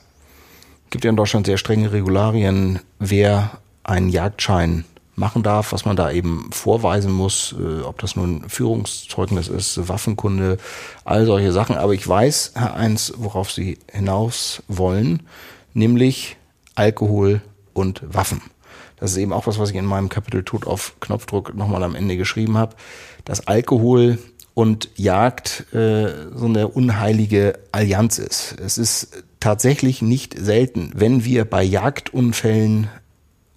Gibt 0.89 1.03
ja 1.03 1.09
in 1.09 1.17
Deutschland 1.17 1.45
sehr 1.45 1.57
strenge 1.57 1.91
Regularien, 1.91 2.79
wer 2.99 3.59
einen 3.83 4.09
Jagdschein 4.09 4.85
machen 5.15 5.41
darf, 5.41 5.71
was 5.71 5.83
man 5.83 5.95
da 5.95 6.11
eben 6.11 6.49
vorweisen 6.51 7.11
muss, 7.11 7.55
äh, 7.59 7.81
ob 7.81 7.99
das 7.99 8.15
nun 8.15 8.47
Führungszeugnis 8.47 9.47
ist, 9.47 9.89
Waffenkunde, 9.89 10.57
all 11.05 11.25
solche 11.25 11.51
Sachen. 11.51 11.75
Aber 11.75 11.93
ich 11.93 12.07
weiß, 12.07 12.51
Herr 12.55 12.75
Eins, 12.75 13.13
worauf 13.17 13.51
Sie 13.51 13.79
hinaus 13.91 14.61
wollen, 14.67 15.23
nämlich 15.73 16.37
Alkohol 16.75 17.41
und 17.73 18.01
Waffen. 18.05 18.41
Das 18.97 19.11
ist 19.11 19.17
eben 19.17 19.33
auch 19.33 19.47
was, 19.47 19.59
was 19.59 19.71
ich 19.71 19.75
in 19.75 19.85
meinem 19.85 20.09
Kapitel 20.09 20.43
Tod 20.43 20.67
auf 20.67 20.93
Knopfdruck 20.99 21.55
nochmal 21.55 21.83
am 21.83 21.95
Ende 21.95 22.17
geschrieben 22.17 22.57
habe, 22.57 22.75
dass 23.25 23.47
Alkohol 23.47 24.19
und 24.57 24.89
Jagd 24.95 25.71
äh, 25.71 26.31
so 26.33 26.45
eine 26.45 26.69
unheilige 26.69 27.59
Allianz 27.71 28.17
ist. 28.17 28.55
Es 28.59 28.79
ist 28.79 29.23
tatsächlich 29.39 30.01
nicht 30.01 30.35
selten, 30.35 30.91
wenn 30.95 31.23
wir 31.23 31.45
bei 31.45 31.61
Jagdunfällen 31.61 32.87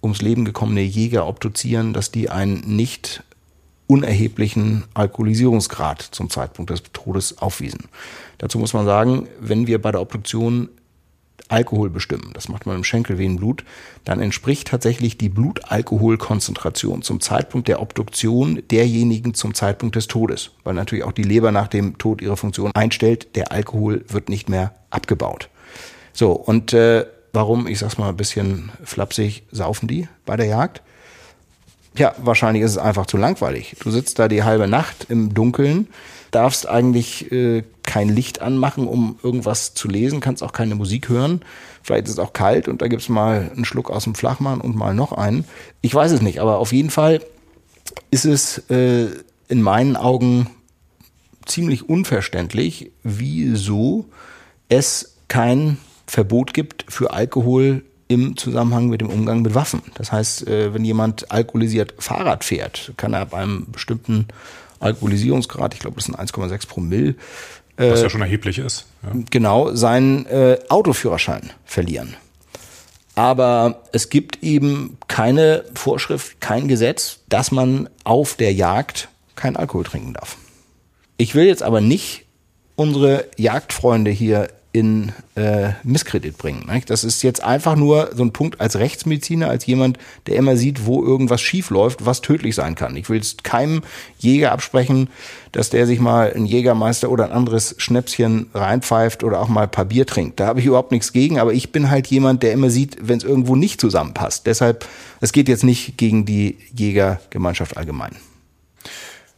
ums 0.03 0.21
Leben 0.21 0.45
gekommene 0.45 0.81
Jäger 0.81 1.25
obduzieren, 1.25 1.93
dass 1.93 2.11
die 2.11 2.29
einen 2.29 2.75
nicht 2.75 3.23
unerheblichen 3.87 4.83
Alkoholisierungsgrad 4.93 6.03
zum 6.03 6.29
Zeitpunkt 6.29 6.69
des 6.69 6.83
Todes 6.93 7.39
aufwiesen. 7.39 7.85
Dazu 8.37 8.59
muss 8.59 8.73
man 8.73 8.85
sagen, 8.85 9.27
wenn 9.39 9.65
wir 9.65 9.81
bei 9.81 9.91
der 9.91 10.01
Obduktion 10.01 10.69
Alkohol 11.51 11.89
bestimmen, 11.89 12.31
das 12.33 12.49
macht 12.49 12.65
man 12.65 12.77
im 12.77 12.83
Schenkelvenenblut, 12.83 13.63
dann 14.05 14.21
entspricht 14.21 14.69
tatsächlich 14.69 15.17
die 15.17 15.29
Blutalkoholkonzentration 15.29 17.01
zum 17.01 17.19
Zeitpunkt 17.19 17.67
der 17.67 17.81
Obduktion 17.81 18.63
derjenigen 18.71 19.33
zum 19.33 19.53
Zeitpunkt 19.53 19.95
des 19.95 20.07
Todes, 20.07 20.51
weil 20.63 20.73
natürlich 20.73 21.03
auch 21.03 21.11
die 21.11 21.23
Leber 21.23 21.51
nach 21.51 21.67
dem 21.67 21.97
Tod 21.97 22.21
ihre 22.21 22.37
Funktion 22.37 22.71
einstellt, 22.73 23.35
der 23.35 23.51
Alkohol 23.51 24.05
wird 24.07 24.29
nicht 24.29 24.49
mehr 24.49 24.73
abgebaut. 24.89 25.49
So, 26.13 26.31
und 26.31 26.73
äh, 26.73 27.05
warum, 27.33 27.67
ich 27.67 27.79
sag's 27.79 27.97
mal 27.97 28.09
ein 28.09 28.17
bisschen 28.17 28.71
flapsig, 28.83 29.43
saufen 29.51 29.87
die 29.87 30.07
bei 30.25 30.37
der 30.37 30.47
Jagd? 30.47 30.81
Ja, 31.97 32.15
wahrscheinlich 32.17 32.63
ist 32.63 32.71
es 32.71 32.77
einfach 32.77 33.05
zu 33.05 33.17
langweilig. 33.17 33.75
Du 33.83 33.91
sitzt 33.91 34.17
da 34.19 34.29
die 34.29 34.43
halbe 34.43 34.67
Nacht 34.67 35.07
im 35.09 35.33
Dunkeln, 35.33 35.87
darfst 36.31 36.67
eigentlich 36.67 37.29
äh, 37.31 37.63
kein 37.91 38.07
Licht 38.07 38.41
anmachen, 38.41 38.87
um 38.87 39.19
irgendwas 39.21 39.73
zu 39.73 39.89
lesen, 39.89 40.21
kannst 40.21 40.43
auch 40.43 40.53
keine 40.53 40.75
Musik 40.75 41.09
hören. 41.09 41.41
Vielleicht 41.83 42.05
ist 42.05 42.13
es 42.13 42.19
auch 42.19 42.31
kalt 42.31 42.69
und 42.69 42.81
da 42.81 42.87
gibt's 42.87 43.09
mal 43.09 43.51
einen 43.53 43.65
Schluck 43.65 43.89
aus 43.89 44.05
dem 44.05 44.15
Flachmann 44.15 44.61
und 44.61 44.77
mal 44.77 44.93
noch 44.93 45.11
einen. 45.11 45.43
Ich 45.81 45.93
weiß 45.93 46.13
es 46.13 46.21
nicht, 46.21 46.39
aber 46.39 46.59
auf 46.59 46.71
jeden 46.71 46.89
Fall 46.89 47.19
ist 48.09 48.23
es 48.23 48.59
äh, 48.69 49.07
in 49.49 49.61
meinen 49.61 49.97
Augen 49.97 50.47
ziemlich 51.45 51.89
unverständlich, 51.89 52.91
wieso 53.03 54.05
es 54.69 55.17
kein 55.27 55.77
Verbot 56.07 56.53
gibt 56.53 56.85
für 56.87 57.11
Alkohol 57.11 57.83
im 58.07 58.37
Zusammenhang 58.37 58.87
mit 58.87 59.01
dem 59.01 59.09
Umgang 59.09 59.41
mit 59.41 59.53
Waffen. 59.53 59.81
Das 59.95 60.13
heißt, 60.13 60.47
äh, 60.47 60.73
wenn 60.73 60.85
jemand 60.85 61.29
alkoholisiert 61.29 61.95
Fahrrad 61.99 62.45
fährt, 62.45 62.93
kann 62.95 63.13
er 63.13 63.19
ab 63.19 63.33
einem 63.33 63.69
bestimmten 63.69 64.27
Alkoholisierungsgrad, 64.81 65.73
ich 65.73 65.79
glaube, 65.79 65.97
das 65.97 66.05
sind 66.05 66.17
1,6 66.17 66.67
Promille, 66.67 67.15
was 67.89 68.01
ja 68.01 68.07
äh, 68.07 68.09
schon 68.09 68.21
erheblich 68.21 68.59
ist. 68.59 68.85
Ja. 69.03 69.09
Genau, 69.29 69.73
seinen 69.73 70.25
äh, 70.27 70.59
Autoführerschein 70.69 71.51
verlieren. 71.65 72.15
Aber 73.15 73.83
es 73.91 74.09
gibt 74.09 74.41
eben 74.41 74.97
keine 75.07 75.65
Vorschrift, 75.75 76.39
kein 76.39 76.67
Gesetz, 76.67 77.19
dass 77.27 77.51
man 77.51 77.89
auf 78.03 78.35
der 78.35 78.53
Jagd 78.53 79.09
kein 79.35 79.55
Alkohol 79.55 79.83
trinken 79.83 80.13
darf. 80.13 80.37
Ich 81.17 81.35
will 81.35 81.45
jetzt 81.45 81.63
aber 81.63 81.81
nicht 81.81 82.25
unsere 82.75 83.25
Jagdfreunde 83.37 84.11
hier 84.11 84.47
in 84.73 85.11
äh, 85.35 85.71
Misskredit 85.83 86.37
bringen. 86.37 86.65
Nicht? 86.71 86.89
Das 86.89 87.03
ist 87.03 87.23
jetzt 87.23 87.43
einfach 87.43 87.75
nur 87.75 88.11
so 88.15 88.23
ein 88.23 88.31
Punkt 88.31 88.61
als 88.61 88.77
Rechtsmediziner, 88.77 89.49
als 89.49 89.65
jemand, 89.65 89.97
der 90.27 90.37
immer 90.37 90.55
sieht, 90.55 90.85
wo 90.85 91.03
irgendwas 91.03 91.41
schief 91.41 91.69
läuft, 91.69 92.05
was 92.05 92.21
tödlich 92.21 92.55
sein 92.55 92.75
kann. 92.75 92.95
Ich 92.95 93.09
will 93.09 93.19
es 93.19 93.37
keinem 93.43 93.81
Jäger 94.17 94.53
absprechen, 94.53 95.09
dass 95.51 95.69
der 95.69 95.87
sich 95.87 95.99
mal 95.99 96.31
ein 96.33 96.45
Jägermeister 96.45 97.09
oder 97.09 97.25
ein 97.25 97.31
anderes 97.31 97.75
Schnäpschen 97.77 98.47
reinpfeift 98.53 99.23
oder 99.23 99.41
auch 99.41 99.49
mal 99.49 99.63
ein 99.63 99.71
paar 99.71 99.85
Bier 99.85 100.05
trinkt. 100.05 100.39
Da 100.39 100.47
habe 100.47 100.61
ich 100.61 100.65
überhaupt 100.65 100.91
nichts 100.91 101.11
gegen, 101.11 101.39
aber 101.39 101.53
ich 101.53 101.73
bin 101.73 101.89
halt 101.89 102.07
jemand, 102.07 102.41
der 102.41 102.53
immer 102.53 102.69
sieht, 102.69 102.97
wenn 103.01 103.17
es 103.17 103.25
irgendwo 103.25 103.57
nicht 103.57 103.81
zusammenpasst. 103.81 104.47
Deshalb, 104.47 104.87
es 105.19 105.33
geht 105.33 105.49
jetzt 105.49 105.65
nicht 105.65 105.97
gegen 105.97 106.25
die 106.25 106.57
Jägergemeinschaft 106.73 107.75
allgemein. 107.75 108.15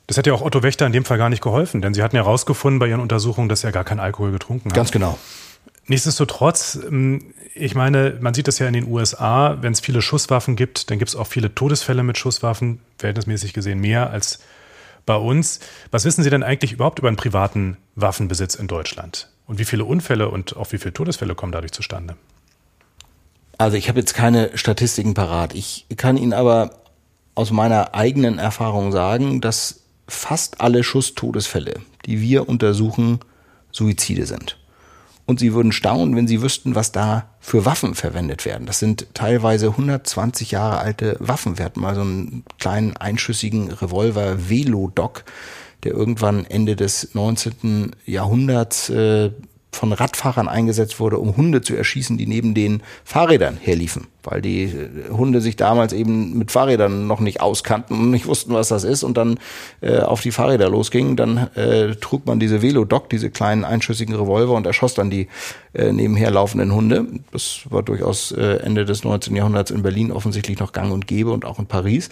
Das 0.08 0.18
hätte 0.18 0.32
ja 0.32 0.36
auch 0.36 0.42
Otto 0.42 0.63
Wächter 0.63 0.86
in 0.86 0.92
dem 0.92 1.06
Fall 1.06 1.18
gar 1.18 1.30
nicht 1.30 1.42
geholfen, 1.42 1.82
denn 1.82 1.94
Sie 1.94 2.04
hatten 2.04 2.16
ja 2.16 2.24
herausgefunden 2.24 2.80
bei 2.80 2.88
Ihren 2.88 3.00
Untersuchungen, 3.00 3.50
dass 3.50 3.63
er 3.63 3.72
gar 3.72 3.84
keinen 3.84 4.00
Alkohol 4.00 4.32
getrunken 4.32 4.70
hat. 4.70 4.76
Ganz 4.76 4.92
genau. 4.92 5.18
Nichtsdestotrotz, 5.88 6.80
ähm, 6.88 7.34
ich 7.56 7.76
meine, 7.76 8.18
man 8.20 8.34
sieht 8.34 8.48
das 8.48 8.60
ja 8.60 8.68
in 8.68 8.74
den 8.74 8.88
USA, 8.88 9.58
wenn 9.62 9.74
es 9.74 9.80
viele 9.80 10.02
Schusswaffen 10.02 10.56
gibt, 10.56 10.89
dann 10.89 11.00
gibt 11.00 11.10
es 11.10 11.16
auch 11.16 11.28
viele 11.28 11.54
Todesfälle 11.54 12.04
mit 12.04 12.18
Schusswaffen, 12.18 12.80
verhältnismäßig 12.98 13.54
gesehen 13.54 13.80
mehr 13.80 14.10
als 14.10 14.39
bei 15.06 15.16
uns. 15.16 15.60
Was 15.92 16.06
wissen 16.06 16.24
Sie 16.24 16.30
denn 16.30 16.44
eigentlich 16.44 16.72
überhaupt 16.72 17.00
über 17.00 17.10
einen 17.10 17.18
privaten 17.18 17.78
Waffenbesitz 17.96 18.56
in 18.56 18.68
Deutschland? 18.68 19.30
Und 19.46 19.60
wie 19.60 19.66
viele 19.66 19.86
Unfälle 19.86 20.30
und 20.30 20.56
auch 20.56 20.72
wie 20.72 20.78
viele 20.78 20.94
Todesfälle 20.94 21.36
kommen 21.36 21.52
dadurch 21.52 21.74
zustande? 21.74 22.16
Also 23.58 23.78
ich 23.78 23.89
habe 23.89 24.00
jetzt 24.00 24.13
keine 24.13 24.58
Statistiken 24.58 25.13
parat. 25.13 25.54
Ich 25.54 25.86
kann 25.98 26.18
Ihnen 26.18 26.34
aber 26.34 26.72
aus 27.36 27.52
meiner 27.52 27.94
eigenen 27.94 28.39
Erfahrung 28.39 28.92
sagen, 28.92 29.42
dass 29.42 29.83
fast 30.08 30.62
alle 30.62 30.84
Schusstodesfälle, 30.84 31.76
die 32.06 32.22
wir 32.22 32.50
untersuchen, 32.50 33.20
Suizide 33.72 34.26
sind. 34.26 34.58
Und 35.26 35.39
Sie 35.39 35.54
würden 35.54 35.72
staunen, 35.72 36.16
wenn 36.16 36.28
Sie 36.28 36.42
wüssten, 36.42 36.76
was 36.76 36.92
da 36.92 37.30
für 37.39 37.66
Waffen 37.66 37.96
verwendet 37.96 38.46
werden. 38.46 38.68
Das 38.68 38.80
sind 38.80 39.08
teilweise 39.13 39.68
120 39.68 40.52
Jahre 40.52 40.80
alte 40.80 41.16
Waffen. 41.20 41.58
Wir 41.58 41.66
hatten 41.66 41.80
mal 41.80 41.96
so 41.96 42.02
einen 42.02 42.44
kleinen 42.60 42.98
einschüssigen 42.98 43.72
Revolver 43.72 44.50
Velodoc, 44.50 45.24
der 45.84 45.94
irgendwann 45.94 46.46
Ende 46.46 46.76
des 46.76 47.13
19. 47.13 47.96
Jahrhunderts 48.06 48.89
äh, 48.89 49.32
von 49.75 49.93
Radfahrern 49.93 50.47
eingesetzt 50.47 50.99
wurde, 50.99 51.17
um 51.17 51.36
Hunde 51.38 51.62
zu 51.62 51.75
erschießen, 51.75 52.17
die 52.17 52.27
neben 52.27 52.53
den 52.53 52.81
Fahrrädern 53.03 53.57
herliefen, 53.59 54.07
weil 54.23 54.41
die 54.41 54.63
äh, 54.63 55.09
Hunde 55.09 55.41
sich 55.41 55.55
damals 55.55 55.93
eben 55.93 56.38
mit 56.38 56.51
Fahrrädern 56.51 57.07
noch 57.07 57.19
nicht 57.19 57.41
auskannten 57.41 57.99
und 57.99 58.12
nicht 58.12 58.25
wussten, 58.27 58.53
was 58.53 58.67
das 58.67 58.83
ist 58.83 59.03
und 59.03 59.17
dann 59.17 59.39
äh, 59.81 59.99
auf 59.99 60.21
die 60.21 60.31
Fahrräder 60.31 60.69
losgingen. 60.69 61.15
Dann 61.15 61.49
äh, 61.55 61.95
trug 61.95 62.25
man 62.25 62.39
diese 62.39 62.62
Velodoc, 62.62 63.09
diese 63.09 63.29
kleinen 63.29 63.65
einschüssigen 63.65 64.15
Revolver 64.15 64.53
und 64.53 64.65
erschoss 64.65 64.93
dann 64.93 65.09
die 65.09 65.27
äh, 65.73 65.91
nebenher 65.91 66.31
laufenden 66.31 66.73
Hunde. 66.73 67.05
Das 67.31 67.62
war 67.69 67.83
durchaus 67.83 68.31
äh, 68.31 68.57
Ende 68.57 68.86
des 68.86 69.03
19. 69.03 69.36
Jahrhunderts 69.36 69.71
in 69.71 69.83
Berlin 69.83 70.12
offensichtlich 70.12 70.59
noch 70.59 70.71
gang 70.71 70.91
und 70.91 71.07
gäbe 71.07 71.31
und 71.31 71.45
auch 71.45 71.59
in 71.59 71.65
Paris. 71.65 72.09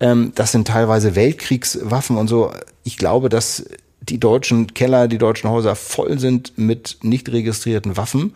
Ähm, 0.00 0.32
das 0.34 0.52
sind 0.52 0.66
teilweise 0.66 1.14
Weltkriegswaffen 1.14 2.16
und 2.16 2.28
so. 2.28 2.52
Ich 2.84 2.96
glaube, 2.96 3.28
dass 3.28 3.64
die 4.08 4.18
deutschen 4.18 4.74
Keller, 4.74 5.08
die 5.08 5.18
deutschen 5.18 5.50
Häuser 5.50 5.76
voll 5.76 6.18
sind 6.18 6.58
mit 6.58 6.98
nicht 7.02 7.30
registrierten 7.30 7.96
Waffen. 7.96 8.34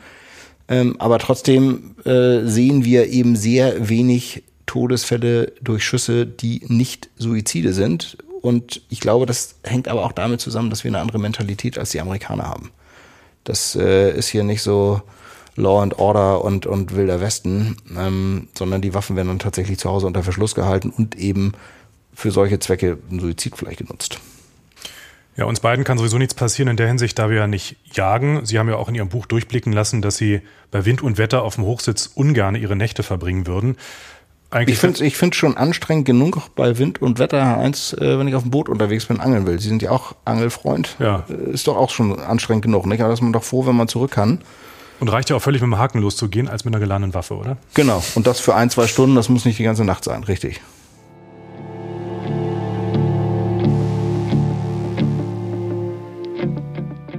Ähm, 0.68 0.96
aber 0.98 1.18
trotzdem 1.18 1.94
äh, 2.05 2.44
sehen 2.44 2.85
wir 2.85 3.09
eben 3.09 3.37
sehr 3.37 3.88
wenig 3.88 4.42
Todesfälle 4.66 5.52
durch 5.61 5.85
Schüsse, 5.85 6.26
die 6.26 6.62
nicht 6.68 7.09
Suizide 7.16 7.72
sind. 7.72 8.18
Und 8.42 8.83
ich 8.90 9.00
glaube, 9.00 9.26
das 9.26 9.57
hängt 9.64 9.88
aber 9.88 10.05
auch 10.05 10.12
damit 10.12 10.40
zusammen, 10.40 10.70
dass 10.70 10.85
wir 10.85 10.90
eine 10.90 11.00
andere 11.00 11.18
Mentalität 11.18 11.79
als 11.79 11.90
die 11.90 12.00
Amerikaner 12.00 12.44
haben. 12.44 12.70
Das 13.44 13.76
äh, 13.76 14.11
ist 14.16 14.29
hier 14.29 14.44
nicht 14.44 14.62
so 14.62 15.02
Law 15.55 15.83
and 15.83 15.98
Order 15.98 16.44
und, 16.44 16.66
und 16.66 16.94
Wilder 16.94 17.20
Westen, 17.20 17.76
ähm, 17.96 18.48
sondern 18.57 18.83
die 18.83 18.92
Waffen 18.92 19.16
werden 19.16 19.29
dann 19.29 19.38
tatsächlich 19.38 19.79
zu 19.79 19.88
Hause 19.88 20.07
unter 20.07 20.22
Verschluss 20.22 20.55
gehalten 20.55 20.90
und 20.90 21.16
eben 21.16 21.52
für 22.12 22.31
solche 22.31 22.59
Zwecke 22.59 22.98
ein 23.11 23.20
Suizid 23.20 23.57
vielleicht 23.57 23.79
genutzt. 23.79 24.18
Ja, 25.37 25.44
uns 25.44 25.61
beiden 25.61 25.85
kann 25.85 25.99
sowieso 25.99 26.16
nichts 26.16 26.35
passieren 26.35 26.70
in 26.70 26.77
der 26.77 26.88
Hinsicht, 26.88 27.18
da 27.18 27.29
wir 27.29 27.37
ja 27.37 27.46
nicht 27.46 27.77
jagen. 27.92 28.46
Sie 28.46 28.59
haben 28.59 28.68
ja 28.68 28.77
auch 28.77 28.88
in 28.88 28.94
Ihrem 28.94 29.11
Buch 29.11 29.27
durchblicken 29.27 29.72
lassen, 29.72 30.01
dass 30.01 30.16
Sie 30.16 30.40
bei 30.70 30.87
Wind 30.87 31.03
und 31.03 31.18
Wetter 31.18 31.42
auf 31.42 31.57
dem 31.57 31.64
Hochsitz 31.64 32.11
ungern 32.14 32.55
Ihre 32.55 32.75
Nächte 32.75 33.03
verbringen 33.03 33.46
würden. 33.46 33.77
Eigentlich 34.49 34.75
ich 34.75 34.79
finde 34.79 34.94
es 34.94 35.01
ich 35.01 35.16
find's 35.16 35.37
schon 35.37 35.57
anstrengend 35.57 36.07
genug 36.07 36.55
bei 36.55 36.79
Wind 36.79 37.03
und 37.03 37.18
Wetter 37.18 37.59
eins, 37.59 37.92
äh, 37.92 38.18
wenn 38.18 38.29
ich 38.29 38.35
auf 38.35 38.42
dem 38.42 38.51
Boot 38.51 38.68
unterwegs 38.68 39.07
bin, 39.07 39.20
angeln 39.20 39.46
will. 39.46 39.61
Sie 39.61 39.68
sind 39.68 39.83
ja 39.83 39.90
auch 39.90 40.14
Angelfreund. 40.25 40.96
Ja. 41.01 41.25
Äh, 41.29 41.51
ist 41.51 41.66
doch 41.66 41.77
auch 41.77 41.90
schon 41.90 42.18
anstrengend 42.18 42.62
genug, 42.62 42.87
nicht? 42.87 43.01
Aber 43.01 43.09
da 43.09 43.14
ist 43.14 43.20
man 43.20 43.33
doch 43.33 43.44
froh, 43.44 43.66
wenn 43.66 43.77
man 43.77 43.88
zurück 43.88 44.12
kann. 44.12 44.40
Und 45.01 45.09
reicht 45.09 45.29
ja 45.29 45.37
auch 45.37 45.42
völlig 45.42 45.61
mit 45.61 45.70
dem 45.70 45.79
Haken 45.79 46.01
loszugehen, 46.01 46.49
als 46.49 46.64
mit 46.64 46.72
einer 46.72 46.81
geladenen 46.81 47.12
Waffe, 47.12 47.35
oder? 47.35 47.59
Genau. 47.75 48.03
Und 48.14 48.27
das 48.27 48.40
für 48.40 48.55
ein, 48.55 48.70
zwei 48.70 48.87
Stunden, 48.87 49.14
das 49.14 49.29
muss 49.29 49.44
nicht 49.44 49.59
die 49.59 49.64
ganze 49.64 49.85
Nacht 49.85 50.05
sein, 50.05 50.25
richtig. 50.25 50.62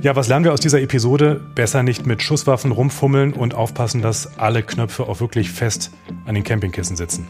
Ja, 0.02 0.16
was 0.16 0.28
lernen 0.28 0.46
wir 0.46 0.54
aus 0.54 0.60
dieser 0.60 0.80
Episode? 0.80 1.42
Besser 1.56 1.82
nicht 1.82 2.06
mit 2.06 2.22
Schusswaffen 2.22 2.72
rumfummeln 2.72 3.34
und 3.34 3.56
aufpassen, 3.56 4.02
dass 4.02 4.38
alle 4.38 4.62
Knöpfe 4.62 5.04
auch 5.08 5.20
wirklich 5.22 5.50
fest 5.50 5.92
an 6.26 6.36
den 6.36 6.44
Campingkissen 6.44 6.96
sitzen. 6.96 7.28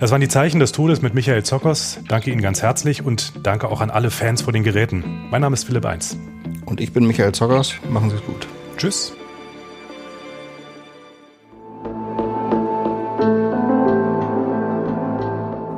Das 0.00 0.10
waren 0.10 0.20
die 0.20 0.28
Zeichen 0.28 0.60
des 0.60 0.72
Todes 0.72 1.00
mit 1.00 1.14
Michael 1.14 1.44
Zockers. 1.44 2.00
Danke 2.06 2.30
Ihnen 2.30 2.42
ganz 2.42 2.60
herzlich 2.60 3.04
und 3.04 3.32
danke 3.42 3.68
auch 3.68 3.80
an 3.80 3.90
alle 3.90 4.10
Fans 4.10 4.42
vor 4.42 4.52
den 4.52 4.64
Geräten. 4.64 5.02
Mein 5.30 5.40
Name 5.40 5.54
ist 5.54 5.64
Philipp 5.64 5.86
Eins. 5.86 6.18
Und 6.66 6.80
ich 6.80 6.92
bin 6.92 7.06
Michael 7.06 7.32
Zockers. 7.32 7.74
Machen 7.88 8.10
Sie 8.10 8.16
es 8.16 8.24
gut. 8.24 8.46
Tschüss. 8.76 9.14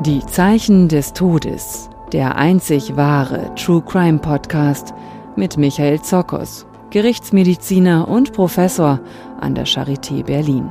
Die 0.05 0.27
Zeichen 0.27 0.89
des 0.89 1.12
Todes. 1.12 1.89
Der 2.12 2.37
einzig 2.37 2.97
wahre 2.97 3.55
True 3.55 3.83
Crime 3.87 4.19
Podcast– 4.19 4.93
mit 5.37 5.57
Michael 5.57 6.01
Zokos, 6.03 6.66
Gerichtsmediziner 6.90 8.09
und 8.09 8.33
Professor 8.33 9.01
an 9.40 9.55
der 9.55 9.66
Charité 9.66 10.25
Berlin. 10.25 10.70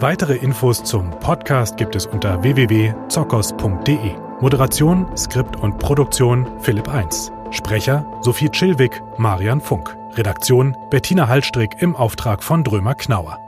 Weitere 0.00 0.36
Infos 0.36 0.82
zum 0.82 1.10
Podcast 1.20 1.76
gibt 1.76 1.96
es 1.96 2.06
unter 2.06 2.42
www.zokos.de. 2.42 4.10
Moderation, 4.40 5.06
Skript 5.16 5.56
und 5.56 5.78
Produktion 5.78 6.46
Philipp 6.60 6.88
1. 6.88 7.32
Sprecher 7.50 8.04
Sophie 8.20 8.50
Chilwig, 8.50 9.00
Marian 9.16 9.60
Funk. 9.60 9.96
Redaktion 10.16 10.76
Bettina 10.90 11.28
Hallstrick 11.28 11.80
im 11.80 11.96
Auftrag 11.96 12.42
von 12.42 12.62
Drömer 12.62 12.94
Knauer. 12.94 13.38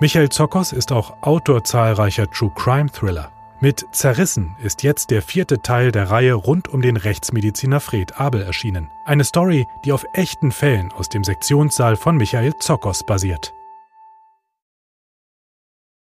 Michael 0.00 0.28
Zokos 0.28 0.72
ist 0.72 0.92
auch 0.92 1.14
Autor 1.22 1.64
zahlreicher 1.64 2.30
True 2.30 2.50
Crime 2.54 2.90
Thriller. 2.90 3.30
Mit 3.58 3.86
Zerrissen 3.90 4.54
ist 4.58 4.82
jetzt 4.82 5.10
der 5.10 5.22
vierte 5.22 5.62
Teil 5.62 5.90
der 5.90 6.10
Reihe 6.10 6.34
rund 6.34 6.68
um 6.68 6.82
den 6.82 6.98
Rechtsmediziner 6.98 7.80
Fred 7.80 8.20
Abel 8.20 8.42
erschienen. 8.42 8.90
Eine 9.04 9.24
Story, 9.24 9.66
die 9.84 9.92
auf 9.92 10.04
echten 10.12 10.52
Fällen 10.52 10.92
aus 10.92 11.08
dem 11.08 11.24
Sektionssaal 11.24 11.96
von 11.96 12.18
Michael 12.18 12.56
Zokos 12.56 13.02
basiert. 13.02 13.55